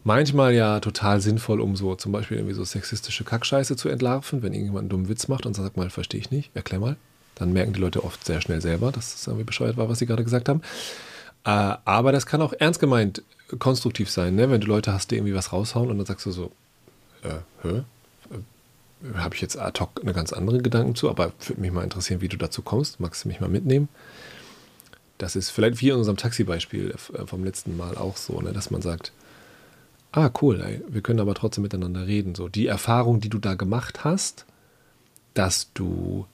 manchmal 0.08 0.54
ja 0.54 0.80
total 0.80 1.20
sinnvoll, 1.20 1.60
um 1.60 1.76
so 1.76 1.94
zum 1.94 2.12
Beispiel 2.12 2.38
irgendwie 2.38 2.54
so 2.54 2.64
sexistische 2.64 3.24
Kackscheiße 3.24 3.76
zu 3.76 3.90
entlarven, 3.90 4.42
wenn 4.42 4.54
irgendjemand 4.54 4.84
einen 4.84 4.88
dummen 4.88 5.08
Witz 5.08 5.28
macht 5.28 5.44
und 5.44 5.54
sagt 5.54 5.76
mal, 5.76 5.90
verstehe 5.90 6.18
ich 6.18 6.30
nicht, 6.30 6.50
erklär 6.54 6.80
mal. 6.80 6.96
Dann 7.34 7.52
merken 7.52 7.74
die 7.74 7.80
Leute 7.80 8.02
oft 8.02 8.24
sehr 8.24 8.40
schnell 8.40 8.62
selber, 8.62 8.90
dass 8.90 9.14
es 9.14 9.26
irgendwie 9.26 9.44
bescheuert 9.44 9.76
war, 9.76 9.88
was 9.88 9.98
sie 9.98 10.06
gerade 10.06 10.24
gesagt 10.24 10.48
haben. 10.48 10.62
Äh, 11.44 11.76
aber 11.84 12.10
das 12.10 12.24
kann 12.26 12.40
auch 12.40 12.54
ernst 12.58 12.80
gemeint 12.80 13.22
konstruktiv 13.58 14.10
sein, 14.10 14.34
ne? 14.34 14.50
wenn 14.50 14.62
du 14.62 14.66
Leute 14.66 14.92
hast, 14.92 15.10
die 15.10 15.16
irgendwie 15.16 15.34
was 15.34 15.52
raushauen 15.52 15.90
und 15.90 15.98
dann 15.98 16.06
sagst 16.06 16.26
du 16.26 16.32
so, 16.32 16.50
äh, 17.22 17.40
hä? 17.62 17.82
Äh, 18.30 19.18
Habe 19.18 19.34
ich 19.34 19.42
jetzt 19.42 19.58
ad 19.58 19.78
hoc 19.78 20.00
eine 20.02 20.14
ganz 20.14 20.32
andere 20.32 20.58
Gedanken 20.58 20.94
zu, 20.94 21.10
aber 21.10 21.32
würde 21.46 21.60
mich 21.60 21.70
mal 21.70 21.84
interessieren, 21.84 22.22
wie 22.22 22.28
du 22.28 22.38
dazu 22.38 22.62
kommst. 22.62 22.98
Magst 22.98 23.24
du 23.24 23.28
mich 23.28 23.40
mal 23.40 23.48
mitnehmen? 23.50 23.88
Das 25.18 25.36
ist 25.36 25.50
vielleicht 25.50 25.80
wie 25.82 25.90
in 25.90 25.96
unserem 25.96 26.16
Taxi-Beispiel 26.16 26.94
äh, 27.12 27.26
vom 27.26 27.44
letzten 27.44 27.76
Mal 27.76 27.98
auch 27.98 28.16
so, 28.16 28.40
ne? 28.40 28.52
dass 28.52 28.70
man 28.70 28.80
sagt, 28.80 29.12
ah, 30.12 30.30
cool, 30.40 30.60
ey, 30.60 30.82
wir 30.88 31.02
können 31.02 31.20
aber 31.20 31.34
trotzdem 31.34 31.62
miteinander 31.62 32.06
reden. 32.06 32.34
So, 32.34 32.48
die 32.48 32.66
Erfahrung, 32.66 33.20
die 33.20 33.28
du 33.28 33.38
da 33.38 33.54
gemacht 33.54 34.04
hast, 34.04 34.46
dass 35.34 35.72
du 35.72 36.26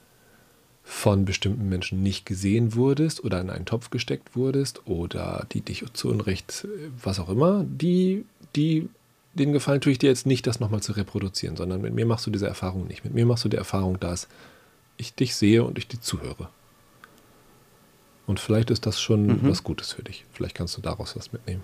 von 0.82 1.24
bestimmten 1.24 1.68
Menschen 1.68 2.02
nicht 2.02 2.26
gesehen 2.26 2.74
wurdest 2.74 3.24
oder 3.24 3.40
in 3.40 3.48
einen 3.48 3.64
Topf 3.64 3.88
gesteckt 3.90 4.36
wurdest 4.36 4.86
oder 4.86 5.46
die 5.52 5.62
dich 5.62 5.84
zu 5.94 6.10
Unrecht, 6.10 6.68
was 7.02 7.18
auch 7.18 7.30
immer, 7.30 7.64
die, 7.66 8.26
die, 8.54 8.88
den 9.32 9.52
Gefallen 9.52 9.80
tue 9.80 9.92
ich 9.92 9.98
dir 9.98 10.10
jetzt 10.10 10.26
nicht, 10.26 10.46
das 10.46 10.60
nochmal 10.60 10.82
zu 10.82 10.92
reproduzieren, 10.92 11.56
sondern 11.56 11.80
mit 11.80 11.94
mir 11.94 12.04
machst 12.04 12.26
du 12.26 12.30
diese 12.30 12.46
Erfahrung 12.46 12.86
nicht. 12.86 13.02
Mit 13.02 13.14
mir 13.14 13.24
machst 13.24 13.44
du 13.44 13.48
die 13.48 13.56
Erfahrung, 13.56 13.98
dass 13.98 14.28
ich 14.98 15.14
dich 15.14 15.34
sehe 15.34 15.64
und 15.64 15.78
ich 15.78 15.88
dir 15.88 16.00
zuhöre. 16.00 16.50
Und 18.26 18.38
vielleicht 18.38 18.70
ist 18.70 18.86
das 18.86 19.00
schon 19.00 19.26
mhm. 19.26 19.38
was 19.42 19.64
Gutes 19.64 19.92
für 19.92 20.02
dich. 20.02 20.24
Vielleicht 20.32 20.54
kannst 20.54 20.76
du 20.76 20.82
daraus 20.82 21.16
was 21.16 21.32
mitnehmen. 21.32 21.62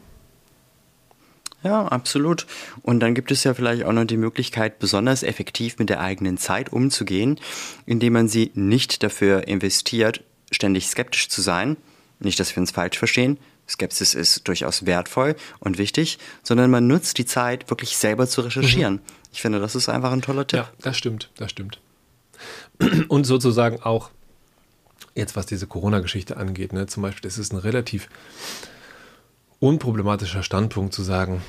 Ja, 1.63 1.87
absolut. 1.87 2.47
Und 2.83 3.01
dann 3.01 3.15
gibt 3.15 3.31
es 3.31 3.45
ja 3.45 3.53
vielleicht 3.55 3.85
auch 3.85 3.93
noch 3.93 4.05
die 4.05 4.17
Möglichkeit, 4.17 4.79
besonders 4.79 5.23
effektiv 5.23 5.79
mit 5.79 5.91
der 5.91 6.01
eigenen 6.01 6.39
Zeit 6.39 6.73
umzugehen, 6.73 7.39
indem 7.87 8.15
man 8.15 8.29
sie 8.29 8.51
nicht 8.55 9.03
dafür 9.03 9.47
investiert, 9.47 10.23
ständig 10.51 10.89
skeptisch 10.89 11.29
zu 11.29 11.43
sein. 11.43 11.77
Nicht, 12.19 12.41
dass 12.41 12.55
wir 12.55 12.61
uns 12.61 12.71
falsch 12.71 12.99
verstehen. 12.99 13.39
Skepsis 13.69 14.15
ist 14.15 14.49
durchaus 14.49 14.85
wertvoll 14.85 15.37
und 15.61 15.79
wichtig, 15.79 16.19
sondern 16.43 16.71
man 16.71 16.87
nutzt 16.87 17.19
die 17.19 17.25
Zeit, 17.25 17.71
wirklich 17.71 17.97
selber 17.97 18.27
zu 18.27 18.41
recherchieren. 18.41 18.95
Mhm. 18.95 19.01
Ich 19.33 19.41
finde, 19.43 19.61
das 19.61 19.75
ist 19.75 19.89
einfach 19.89 20.13
ein 20.13 20.23
toller 20.23 20.47
Tipp. 20.47 20.61
Ja, 20.61 20.71
das 20.83 20.99
stimmt, 20.99 21.31
das 21.37 21.51
stimmt. 21.51 21.79
Und 23.09 23.25
sozusagen 23.25 23.81
auch, 23.83 24.11
jetzt 25.15 25.37
was 25.37 25.47
diese 25.47 25.67
Corona-Geschichte 25.67 26.37
angeht, 26.37 26.73
ne, 26.73 26.87
zum 26.87 27.03
Beispiel, 27.03 27.29
es 27.29 27.39
ist 27.39 27.53
ein 27.53 27.59
relativ 27.59 28.09
unproblematischer 29.61 30.43
Standpunkt 30.43 30.93
zu 30.93 31.03
sagen, 31.03 31.43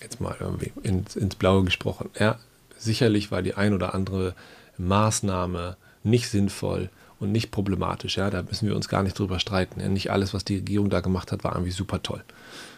jetzt 0.00 0.20
mal 0.20 0.36
irgendwie 0.38 0.72
ins, 0.82 1.16
ins 1.16 1.34
Blaue 1.34 1.64
gesprochen, 1.64 2.10
ja, 2.18 2.38
sicherlich 2.76 3.30
war 3.30 3.42
die 3.42 3.54
ein 3.54 3.74
oder 3.74 3.94
andere 3.94 4.34
Maßnahme 4.78 5.76
nicht 6.04 6.28
sinnvoll 6.28 6.90
und 7.18 7.32
nicht 7.32 7.50
problematisch. 7.50 8.16
Ja, 8.16 8.30
da 8.30 8.42
müssen 8.42 8.68
wir 8.68 8.76
uns 8.76 8.88
gar 8.88 9.02
nicht 9.02 9.18
drüber 9.18 9.40
streiten. 9.40 9.80
Ja, 9.80 9.88
nicht 9.88 10.10
alles, 10.10 10.32
was 10.34 10.44
die 10.44 10.56
Regierung 10.56 10.88
da 10.88 11.00
gemacht 11.00 11.32
hat, 11.32 11.44
war 11.44 11.52
irgendwie 11.52 11.72
super 11.72 12.02
toll. 12.02 12.22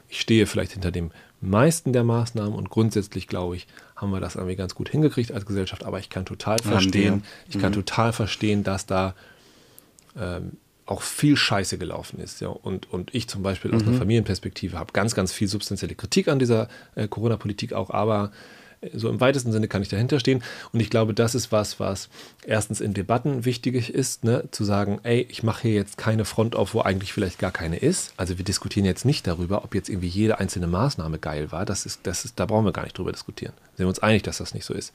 Ich 0.09 0.21
stehe 0.21 0.47
vielleicht 0.47 0.73
hinter 0.73 0.91
dem 0.91 1.13
meisten 1.41 1.93
der 1.93 2.05
Maßnahmen 2.05 2.55
und 2.55 2.71
grundsätzlich 2.71 3.29
glaube 3.29 3.57
ich, 3.57 3.67
haben 3.97 4.11
wir 4.11 4.21
das 4.21 4.35
irgendwie 4.35 4.57
ganz 4.57 4.75
gut 4.75 4.89
hingekriegt 4.89 5.31
als 5.33 5.47
Gesellschaft. 5.47 5.85
Aber 5.85 5.99
ich 5.99 6.09
kann 6.09 6.25
total 6.25 6.59
verstehen, 6.59 7.23
ich 7.49 7.59
kann 7.59 7.71
mhm. 7.71 7.77
total 7.77 8.13
verstehen, 8.13 8.65
dass 8.65 8.87
da 8.87 9.15
ähm, 10.19 10.53
auch 10.91 11.03
viel 11.03 11.37
Scheiße 11.37 11.79
gelaufen 11.79 12.21
ist. 12.21 12.41
Ja. 12.41 12.49
Und, 12.49 12.91
und 12.93 13.15
ich 13.15 13.29
zum 13.29 13.43
Beispiel 13.43 13.73
aus 13.75 13.83
mhm. 13.83 13.89
einer 13.89 13.99
Familienperspektive 13.99 14.79
habe 14.79 14.93
ganz, 14.93 15.15
ganz 15.15 15.33
viel 15.33 15.49
substanzielle 15.49 15.95
Kritik 15.95 16.29
an 16.29 16.39
dieser 16.39 16.69
äh, 16.95 17.09
Corona-Politik 17.09 17.73
auch, 17.73 17.91
aber 17.91 18.33
so 18.95 19.09
im 19.11 19.21
weitesten 19.21 19.53
Sinne 19.53 19.69
kann 19.69 19.83
ich 19.83 19.89
dahinter 19.89 20.19
stehen. 20.21 20.43
Und 20.73 20.81
ich 20.81 20.91
glaube, 20.91 21.13
das 21.13 21.35
ist 21.35 21.53
was, 21.53 21.81
was 21.81 22.09
erstens 22.47 22.81
in 22.81 22.95
Debatten 22.95 23.45
wichtig 23.45 23.93
ist, 23.93 24.25
ne? 24.25 24.45
zu 24.51 24.65
sagen, 24.65 25.01
ey, 25.03 25.27
ich 25.29 25.43
mache 25.43 25.63
hier 25.63 25.75
jetzt 25.75 25.99
keine 25.99 26.25
Front 26.25 26.57
auf, 26.57 26.73
wo 26.73 26.81
eigentlich 26.81 27.13
vielleicht 27.13 27.39
gar 27.39 27.51
keine 27.51 27.77
ist. 27.77 28.15
Also 28.17 28.39
wir 28.39 28.45
diskutieren 28.45 28.87
jetzt 28.87 29.05
nicht 29.05 29.27
darüber, 29.27 29.65
ob 29.65 29.75
jetzt 29.75 29.89
irgendwie 29.89 30.09
jede 30.09 30.39
einzelne 30.39 30.67
Maßnahme 30.67 31.19
geil 31.19 31.53
war. 31.53 31.67
Das 31.67 31.85
ist, 31.85 32.01
das 32.05 32.25
ist, 32.25 32.41
da 32.41 32.47
brauchen 32.47 32.65
wir 32.65 32.73
gar 32.73 32.85
nicht 32.85 32.97
drüber 32.97 33.13
diskutieren. 33.13 33.53
Sind 33.77 33.85
wir 33.85 33.89
uns 33.89 33.99
einig, 33.99 34.23
dass 34.23 34.39
das 34.39 34.55
nicht 34.55 34.65
so 34.65 34.73
ist. 34.73 34.93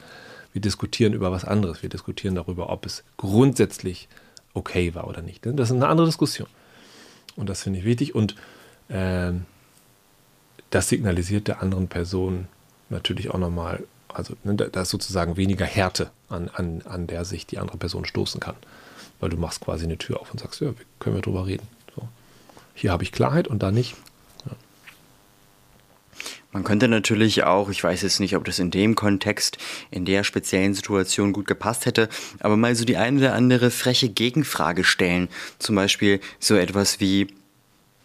Wir 0.51 0.61
diskutieren 0.61 1.13
über 1.13 1.31
was 1.31 1.45
anderes. 1.45 1.83
Wir 1.83 1.89
diskutieren 1.89 2.35
darüber, 2.35 2.69
ob 2.69 2.85
es 2.85 3.03
grundsätzlich 3.17 4.07
okay 4.55 4.95
war 4.95 5.07
oder 5.07 5.21
nicht. 5.21 5.45
Das 5.45 5.69
ist 5.69 5.75
eine 5.75 5.87
andere 5.87 6.07
Diskussion. 6.07 6.47
Und 7.35 7.49
das 7.49 7.63
finde 7.63 7.79
ich 7.79 7.85
wichtig. 7.85 8.15
Und 8.15 8.35
äh, 8.87 9.33
das 10.71 10.89
signalisiert 10.89 11.47
der 11.47 11.61
anderen 11.61 11.87
Person, 11.87 12.47
natürlich 12.89 13.29
auch 13.29 13.37
nochmal, 13.37 13.83
also 14.07 14.35
ne, 14.43 14.55
da 14.55 14.81
ist 14.81 14.89
sozusagen 14.89 15.37
weniger 15.37 15.65
Härte, 15.65 16.09
an, 16.29 16.49
an, 16.53 16.81
an 16.85 17.07
der 17.07 17.25
sich 17.25 17.45
die 17.45 17.59
andere 17.59 17.77
Person 17.77 18.05
stoßen 18.05 18.39
kann. 18.39 18.55
Weil 19.19 19.29
du 19.29 19.37
machst 19.37 19.61
quasi 19.61 19.85
eine 19.85 19.97
Tür 19.97 20.19
auf 20.19 20.31
und 20.31 20.39
sagst, 20.39 20.61
ja, 20.61 20.73
können 20.99 21.15
wir 21.15 21.21
drüber 21.21 21.45
reden. 21.45 21.67
So. 21.95 22.07
Hier 22.73 22.91
habe 22.91 23.03
ich 23.03 23.11
Klarheit 23.11 23.47
und 23.47 23.61
da 23.61 23.71
nicht. 23.71 23.95
Man 26.55 26.63
könnte 26.63 26.87
natürlich 26.87 27.43
auch, 27.43 27.69
ich 27.69 27.83
weiß 27.83 28.01
jetzt 28.03 28.21
nicht, 28.21 28.37
ob 28.37 28.45
das 28.45 28.59
in 28.59 28.71
dem 28.71 28.95
Kontext, 28.95 29.57
in 29.91 30.05
der 30.05 30.23
speziellen 30.23 30.73
Situation 30.73 31.33
gut 31.33 31.47
gepasst 31.47 31.85
hätte, 31.85 32.07
aber 32.39 32.55
mal 32.55 32.73
so 32.75 32.85
die 32.85 32.95
eine 32.95 33.19
oder 33.19 33.33
andere 33.33 33.71
freche 33.71 34.07
Gegenfrage 34.07 34.85
stellen. 34.85 35.27
Zum 35.59 35.75
Beispiel 35.75 36.21
so 36.39 36.55
etwas 36.55 37.01
wie, 37.01 37.27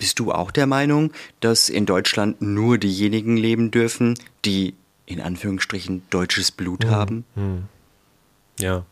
bist 0.00 0.18
du 0.18 0.32
auch 0.32 0.50
der 0.50 0.66
Meinung, 0.66 1.12
dass 1.38 1.68
in 1.68 1.86
Deutschland 1.86 2.42
nur 2.42 2.76
diejenigen 2.76 3.36
leben 3.36 3.70
dürfen, 3.70 4.18
die 4.44 4.74
in 5.06 5.20
Anführungsstrichen 5.20 6.02
deutsches 6.10 6.50
Blut 6.50 6.82
hm. 6.82 6.90
haben? 6.90 7.24
Hm. 7.36 7.68
Ja. 8.58 8.84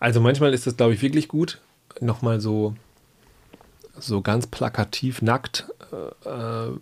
Also 0.00 0.22
manchmal 0.22 0.54
ist 0.54 0.66
das, 0.66 0.78
glaube 0.78 0.94
ich, 0.94 1.02
wirklich 1.02 1.28
gut, 1.28 1.60
nochmal 2.00 2.40
so, 2.40 2.74
so 3.98 4.22
ganz 4.22 4.46
plakativ 4.46 5.20
nackt 5.20 5.66
äh, 5.92 6.30
äh, 6.30 6.78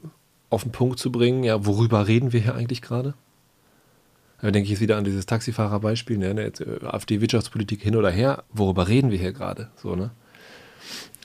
auf 0.51 0.65
den 0.65 0.73
Punkt 0.73 0.99
zu 0.99 1.11
bringen, 1.11 1.45
ja, 1.45 1.65
worüber 1.65 2.07
reden 2.07 2.33
wir 2.33 2.41
hier 2.41 2.55
eigentlich 2.55 2.83
gerade? 2.83 3.15
Da 4.43 4.51
denke 4.51 4.65
ich 4.65 4.71
jetzt 4.71 4.81
wieder 4.81 4.97
an 4.97 5.05
dieses 5.05 5.27
Taxifahrerbeispiel, 5.27 6.19
ne, 6.19 6.35
ne 6.35 6.47
äh, 6.47 6.85
AfD-Wirtschaftspolitik 6.85 7.83
hin 7.83 7.97
oder 7.97 8.11
her, 8.11 8.45
worüber 8.53 8.89
reden 8.89 9.11
wir 9.11 9.19
hier 9.19 9.33
gerade? 9.33 9.69
So, 9.77 9.95
ne? 9.95 10.11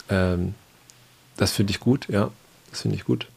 Ähm, 0.09 0.53
das 1.37 1.51
finde 1.51 1.71
ich 1.71 1.79
gut, 1.79 2.07
ja. 2.09 2.31
Das 2.69 2.81
finde 2.81 2.97
ich 2.97 3.05
gut. 3.05 3.27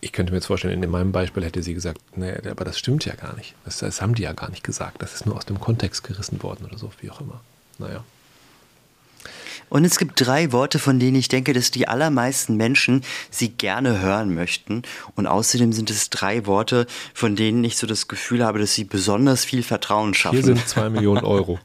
Ich 0.00 0.12
könnte 0.12 0.32
mir 0.32 0.38
jetzt 0.38 0.46
vorstellen, 0.46 0.82
in 0.82 0.90
meinem 0.90 1.12
Beispiel 1.12 1.44
hätte 1.44 1.62
sie 1.62 1.74
gesagt, 1.74 2.00
nee, 2.16 2.32
aber 2.48 2.64
das 2.64 2.78
stimmt 2.78 3.04
ja 3.04 3.14
gar 3.14 3.36
nicht. 3.36 3.54
Das, 3.64 3.78
das 3.78 4.02
haben 4.02 4.14
die 4.14 4.22
ja 4.22 4.32
gar 4.32 4.50
nicht 4.50 4.64
gesagt. 4.64 5.02
Das 5.02 5.14
ist 5.14 5.26
nur 5.26 5.36
aus 5.36 5.46
dem 5.46 5.60
Kontext 5.60 6.02
gerissen 6.04 6.42
worden 6.42 6.64
oder 6.64 6.78
so, 6.78 6.90
wie 7.00 7.10
auch 7.10 7.20
immer. 7.20 7.40
Naja. 7.78 8.02
Und 9.70 9.84
es 9.84 9.98
gibt 9.98 10.20
drei 10.20 10.52
Worte, 10.52 10.78
von 10.78 10.98
denen 10.98 11.16
ich 11.16 11.28
denke, 11.28 11.52
dass 11.52 11.70
die 11.70 11.88
allermeisten 11.88 12.56
Menschen 12.56 13.02
sie 13.30 13.48
gerne 13.48 14.00
hören 14.00 14.34
möchten. 14.34 14.82
Und 15.14 15.26
außerdem 15.26 15.72
sind 15.72 15.90
es 15.90 16.10
drei 16.10 16.44
Worte, 16.44 16.86
von 17.14 17.36
denen 17.36 17.64
ich 17.64 17.78
so 17.78 17.86
das 17.86 18.08
Gefühl 18.08 18.44
habe, 18.44 18.58
dass 18.58 18.74
sie 18.74 18.84
besonders 18.84 19.44
viel 19.44 19.62
Vertrauen 19.62 20.12
schaffen. 20.12 20.36
Hier 20.36 20.44
sind 20.44 20.68
zwei 20.68 20.90
Millionen 20.90 21.24
Euro. 21.24 21.60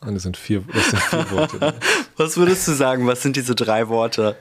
Und 0.00 0.14
das 0.14 0.22
sind 0.22 0.38
vier, 0.38 0.64
das 0.72 0.90
sind 0.90 1.02
vier 1.02 1.30
Worte. 1.30 1.74
Was 2.16 2.38
würdest 2.38 2.66
du 2.66 2.72
sagen? 2.72 3.06
Was 3.06 3.22
sind 3.22 3.36
diese 3.36 3.54
drei 3.54 3.88
Worte? 3.88 4.36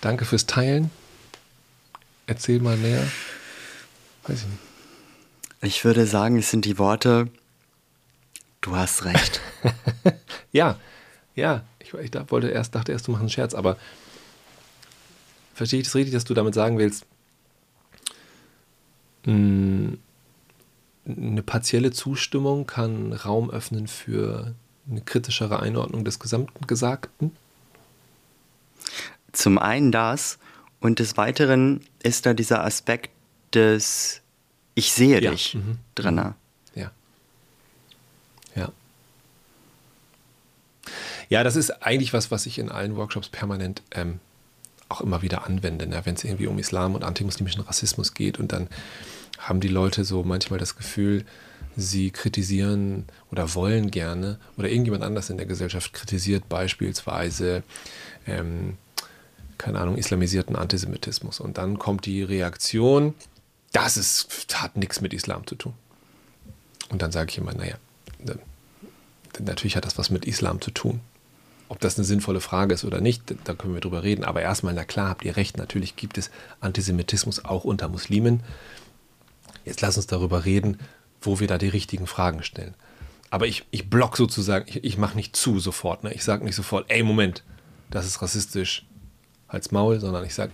Danke 0.00 0.24
fürs 0.24 0.46
Teilen. 0.46 0.90
Erzähl 2.26 2.60
mal 2.60 2.78
näher. 2.78 3.06
Weiß 4.26 4.40
ich 4.40 4.46
nicht. 4.46 4.58
Ich 5.60 5.84
würde 5.84 6.06
sagen, 6.06 6.38
es 6.38 6.50
sind 6.50 6.64
die 6.64 6.78
Worte, 6.78 7.28
du 8.60 8.76
hast 8.76 9.04
recht. 9.04 9.40
ja, 10.52 10.78
ja. 11.38 11.64
Ich, 11.78 11.94
ich 11.94 12.12
wollte 12.30 12.48
erst, 12.48 12.74
dachte 12.74 12.92
erst, 12.92 13.06
du 13.06 13.12
machst 13.12 13.20
einen 13.20 13.30
Scherz, 13.30 13.54
aber 13.54 13.76
verstehe 15.54 15.80
ich 15.80 15.86
das 15.86 15.94
richtig, 15.94 16.12
dass 16.12 16.24
du 16.24 16.34
damit 16.34 16.54
sagen 16.54 16.78
willst, 16.78 17.06
mh, 19.24 19.32
hm, 19.32 19.98
eine 21.06 21.42
partielle 21.42 21.90
Zustimmung 21.90 22.66
kann 22.66 23.14
Raum 23.14 23.50
öffnen 23.50 23.86
für 23.88 24.54
eine 24.90 25.00
kritischere 25.00 25.60
Einordnung 25.60 26.04
des 26.04 26.18
gesamten 26.18 26.66
Gesagten? 26.66 27.34
Zum 29.32 29.58
einen 29.58 29.90
das 29.90 30.38
und 30.80 30.98
des 30.98 31.16
Weiteren 31.16 31.80
ist 32.02 32.26
da 32.26 32.34
dieser 32.34 32.64
Aspekt 32.64 33.10
des 33.54 34.20
Ich 34.74 34.92
sehe 34.92 35.20
ja. 35.20 35.30
dich 35.30 35.54
mhm. 35.54 35.78
drin. 35.94 36.14
Mhm. 36.16 36.34
Ja. 36.74 36.90
Ja. 38.54 38.72
Ja, 41.28 41.44
das 41.44 41.56
ist 41.56 41.82
eigentlich 41.82 42.12
was, 42.12 42.30
was 42.30 42.46
ich 42.46 42.58
in 42.58 42.70
allen 42.70 42.96
Workshops 42.96 43.28
permanent 43.28 43.82
ähm, 43.90 44.20
auch 44.88 45.00
immer 45.00 45.22
wieder 45.22 45.44
anwende, 45.44 45.86
ne? 45.86 46.00
wenn 46.04 46.14
es 46.14 46.24
irgendwie 46.24 46.46
um 46.46 46.58
Islam 46.58 46.94
und 46.94 47.04
antimuslimischen 47.04 47.62
Rassismus 47.62 48.14
geht 48.14 48.38
und 48.38 48.52
dann 48.52 48.68
haben 49.38 49.60
die 49.60 49.68
Leute 49.68 50.04
so 50.04 50.22
manchmal 50.22 50.58
das 50.58 50.76
Gefühl, 50.76 51.24
sie 51.76 52.10
kritisieren 52.10 53.04
oder 53.30 53.54
wollen 53.54 53.90
gerne 53.90 54.38
oder 54.56 54.68
irgendjemand 54.68 55.04
anders 55.04 55.30
in 55.30 55.36
der 55.36 55.46
Gesellschaft 55.46 55.92
kritisiert 55.92 56.48
beispielsweise, 56.48 57.62
ähm, 58.26 58.76
keine 59.58 59.78
Ahnung, 59.80 59.96
islamisierten 59.96 60.56
Antisemitismus. 60.56 61.40
Und 61.40 61.58
dann 61.58 61.78
kommt 61.78 62.06
die 62.06 62.22
Reaktion, 62.22 63.14
das 63.72 63.96
ist, 63.96 64.46
hat 64.54 64.76
nichts 64.76 65.00
mit 65.00 65.12
Islam 65.12 65.46
zu 65.46 65.54
tun. 65.54 65.74
Und 66.88 67.02
dann 67.02 67.12
sage 67.12 67.30
ich 67.30 67.38
immer, 67.38 67.52
naja, 67.52 67.76
natürlich 69.38 69.76
hat 69.76 69.84
das 69.84 69.98
was 69.98 70.10
mit 70.10 70.24
Islam 70.24 70.60
zu 70.60 70.70
tun. 70.70 71.00
Ob 71.68 71.80
das 71.80 71.98
eine 71.98 72.04
sinnvolle 72.04 72.40
Frage 72.40 72.74
ist 72.74 72.84
oder 72.84 73.00
nicht, 73.00 73.34
da 73.44 73.54
können 73.54 73.74
wir 73.74 73.80
drüber 73.80 74.02
reden. 74.02 74.24
Aber 74.24 74.40
erstmal, 74.40 74.74
na 74.74 74.84
klar, 74.84 75.10
habt 75.10 75.24
ihr 75.24 75.36
recht, 75.36 75.58
natürlich 75.58 75.96
gibt 75.96 76.16
es 76.16 76.30
Antisemitismus 76.60 77.44
auch 77.44 77.64
unter 77.64 77.88
Muslimen. 77.88 78.42
Jetzt 79.64 79.82
lass 79.82 79.96
uns 79.96 80.06
darüber 80.06 80.44
reden, 80.44 80.78
wo 81.20 81.40
wir 81.40 81.46
da 81.46 81.58
die 81.58 81.68
richtigen 81.68 82.06
Fragen 82.06 82.42
stellen. 82.42 82.74
Aber 83.30 83.46
ich, 83.46 83.66
ich 83.70 83.90
block 83.90 84.16
sozusagen, 84.16 84.64
ich, 84.68 84.82
ich 84.82 84.96
mache 84.96 85.16
nicht 85.16 85.36
zu 85.36 85.58
sofort. 85.58 86.04
Ne? 86.04 86.14
Ich 86.14 86.24
sage 86.24 86.44
nicht 86.44 86.54
sofort, 86.54 86.86
ey, 86.88 87.02
Moment, 87.02 87.44
das 87.90 88.06
ist 88.06 88.22
rassistisch, 88.22 88.86
als 89.48 89.70
Maul, 89.70 89.98
sondern 89.98 90.24
ich 90.24 90.34
sage, 90.34 90.52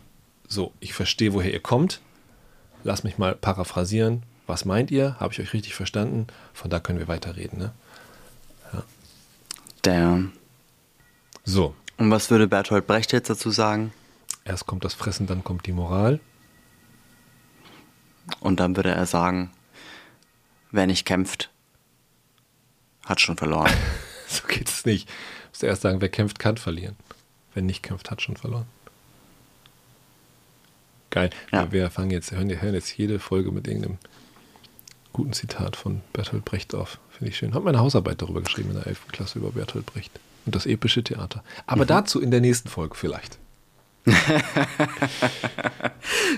so, 0.49 0.73
ich 0.81 0.95
verstehe, 0.95 1.35
woher 1.35 1.53
ihr 1.53 1.61
kommt. 1.61 2.01
Lass 2.85 3.05
mich 3.05 3.19
mal 3.19 3.35
paraphrasieren. 3.35 4.23
Was 4.47 4.65
meint 4.65 4.91
ihr? 4.91 5.19
Habe 5.19 5.33
ich 5.33 5.41
euch 5.41 5.53
richtig 5.53 5.75
verstanden? 5.75 6.27
Von 6.53 6.71
da 6.71 6.81
können 6.81 6.99
wir 6.99 7.09
weiterreden. 7.09 7.59
Ne? 7.59 7.73
Ja. 8.73 8.83
Damn. 9.83 10.33
So. 11.45 11.75
Und 11.99 12.11
was 12.11 12.31
würde 12.31 12.49
Bertolt 12.49 12.87
Brecht 12.87 13.13
jetzt 13.13 13.31
dazu 13.31 13.51
sagen? 13.51 13.93
Erst 14.45 14.67
kommt 14.67 14.85
das 14.85 14.95
Fressen, 14.95 15.27
dann 15.27 15.45
kommt 15.45 15.67
die 15.67 15.73
Moral. 15.73 16.21
Und 18.41 18.61
dann 18.61 18.77
würde 18.77 18.91
er 18.91 19.07
sagen, 19.07 19.51
wer 20.71 20.87
nicht 20.87 21.05
kämpft, 21.05 21.51
hat 23.05 23.21
schon 23.21 23.37
verloren. 23.37 23.71
so 24.29 24.47
geht 24.49 24.69
es 24.69 24.85
nicht. 24.87 25.09
Du 25.09 25.15
musst 25.51 25.63
erst 25.63 25.83
sagen, 25.83 26.01
wer 26.01 26.09
kämpft, 26.09 26.39
kann 26.39 26.57
verlieren. 26.57 26.97
Wer 27.53 27.63
nicht 27.63 27.83
kämpft, 27.83 28.11
hat 28.11 28.23
schon 28.23 28.37
verloren. 28.37 28.67
Geil. 31.11 31.31
Ja. 31.53 31.71
Wir 31.71 31.91
fangen 31.91 32.11
jetzt, 32.11 32.33
hören, 32.33 32.51
hören 32.61 32.75
jetzt 32.75 32.97
jede 32.97 33.21
Folge 33.21 33.53
mit 33.53 33.69
irgendeinem 33.69 33.99
guten 35.13 35.33
Zitat 35.33 35.77
von 35.77 36.01
Bertolt 36.13 36.45
Brecht 36.45 36.75
auf. 36.75 36.99
Finde 37.11 37.31
ich 37.31 37.37
schön. 37.37 37.55
Habe 37.55 37.67
meine 37.67 37.79
Hausarbeit 37.79 38.21
darüber 38.21 38.41
geschrieben 38.41 38.71
in 38.71 38.77
der 38.77 38.89
11. 38.89 39.09
Klasse 39.09 39.39
über 39.39 39.53
Bertolt 39.53 39.87
Brecht 39.87 40.11
und 40.47 40.55
das 40.55 40.67
epische 40.67 41.03
Theater. 41.03 41.43
Aber 41.67 41.85
mhm. 41.85 41.89
dazu 41.89 42.21
in 42.21 42.31
der 42.31 42.41
nächsten 42.41 42.69
Folge 42.69 42.95
vielleicht. 42.95 43.39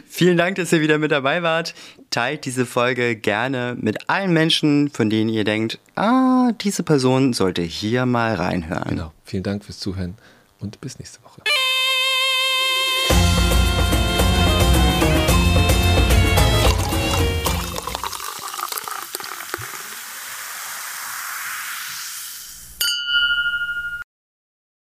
Vielen 0.07 0.37
Dank, 0.37 0.57
dass 0.57 0.73
ihr 0.73 0.81
wieder 0.81 0.99
mit 0.99 1.11
dabei 1.11 1.43
wart. 1.43 1.75
Teilt 2.11 2.45
diese 2.45 2.65
Folge 2.65 3.17
gerne 3.17 3.77
mit 3.81 4.09
allen 4.09 4.33
Menschen, 4.33 4.89
von 4.89 5.11
denen 5.11 5.29
ihr 5.31 5.43
denkt, 5.43 5.81
ah, 5.97 6.53
diese 6.61 6.85
Person 6.85 7.33
sollte 7.33 7.63
hier 7.63 8.07
mal 8.07 8.35
reinhören. 8.35 8.91
Genau. 8.91 9.13
Vielen 9.25 9.43
Dank 9.43 9.65
fürs 9.65 9.81
Zuhören 9.81 10.15
und 10.61 10.81
bis 10.81 10.99
nächste 10.99 11.23
Woche. 11.25 11.43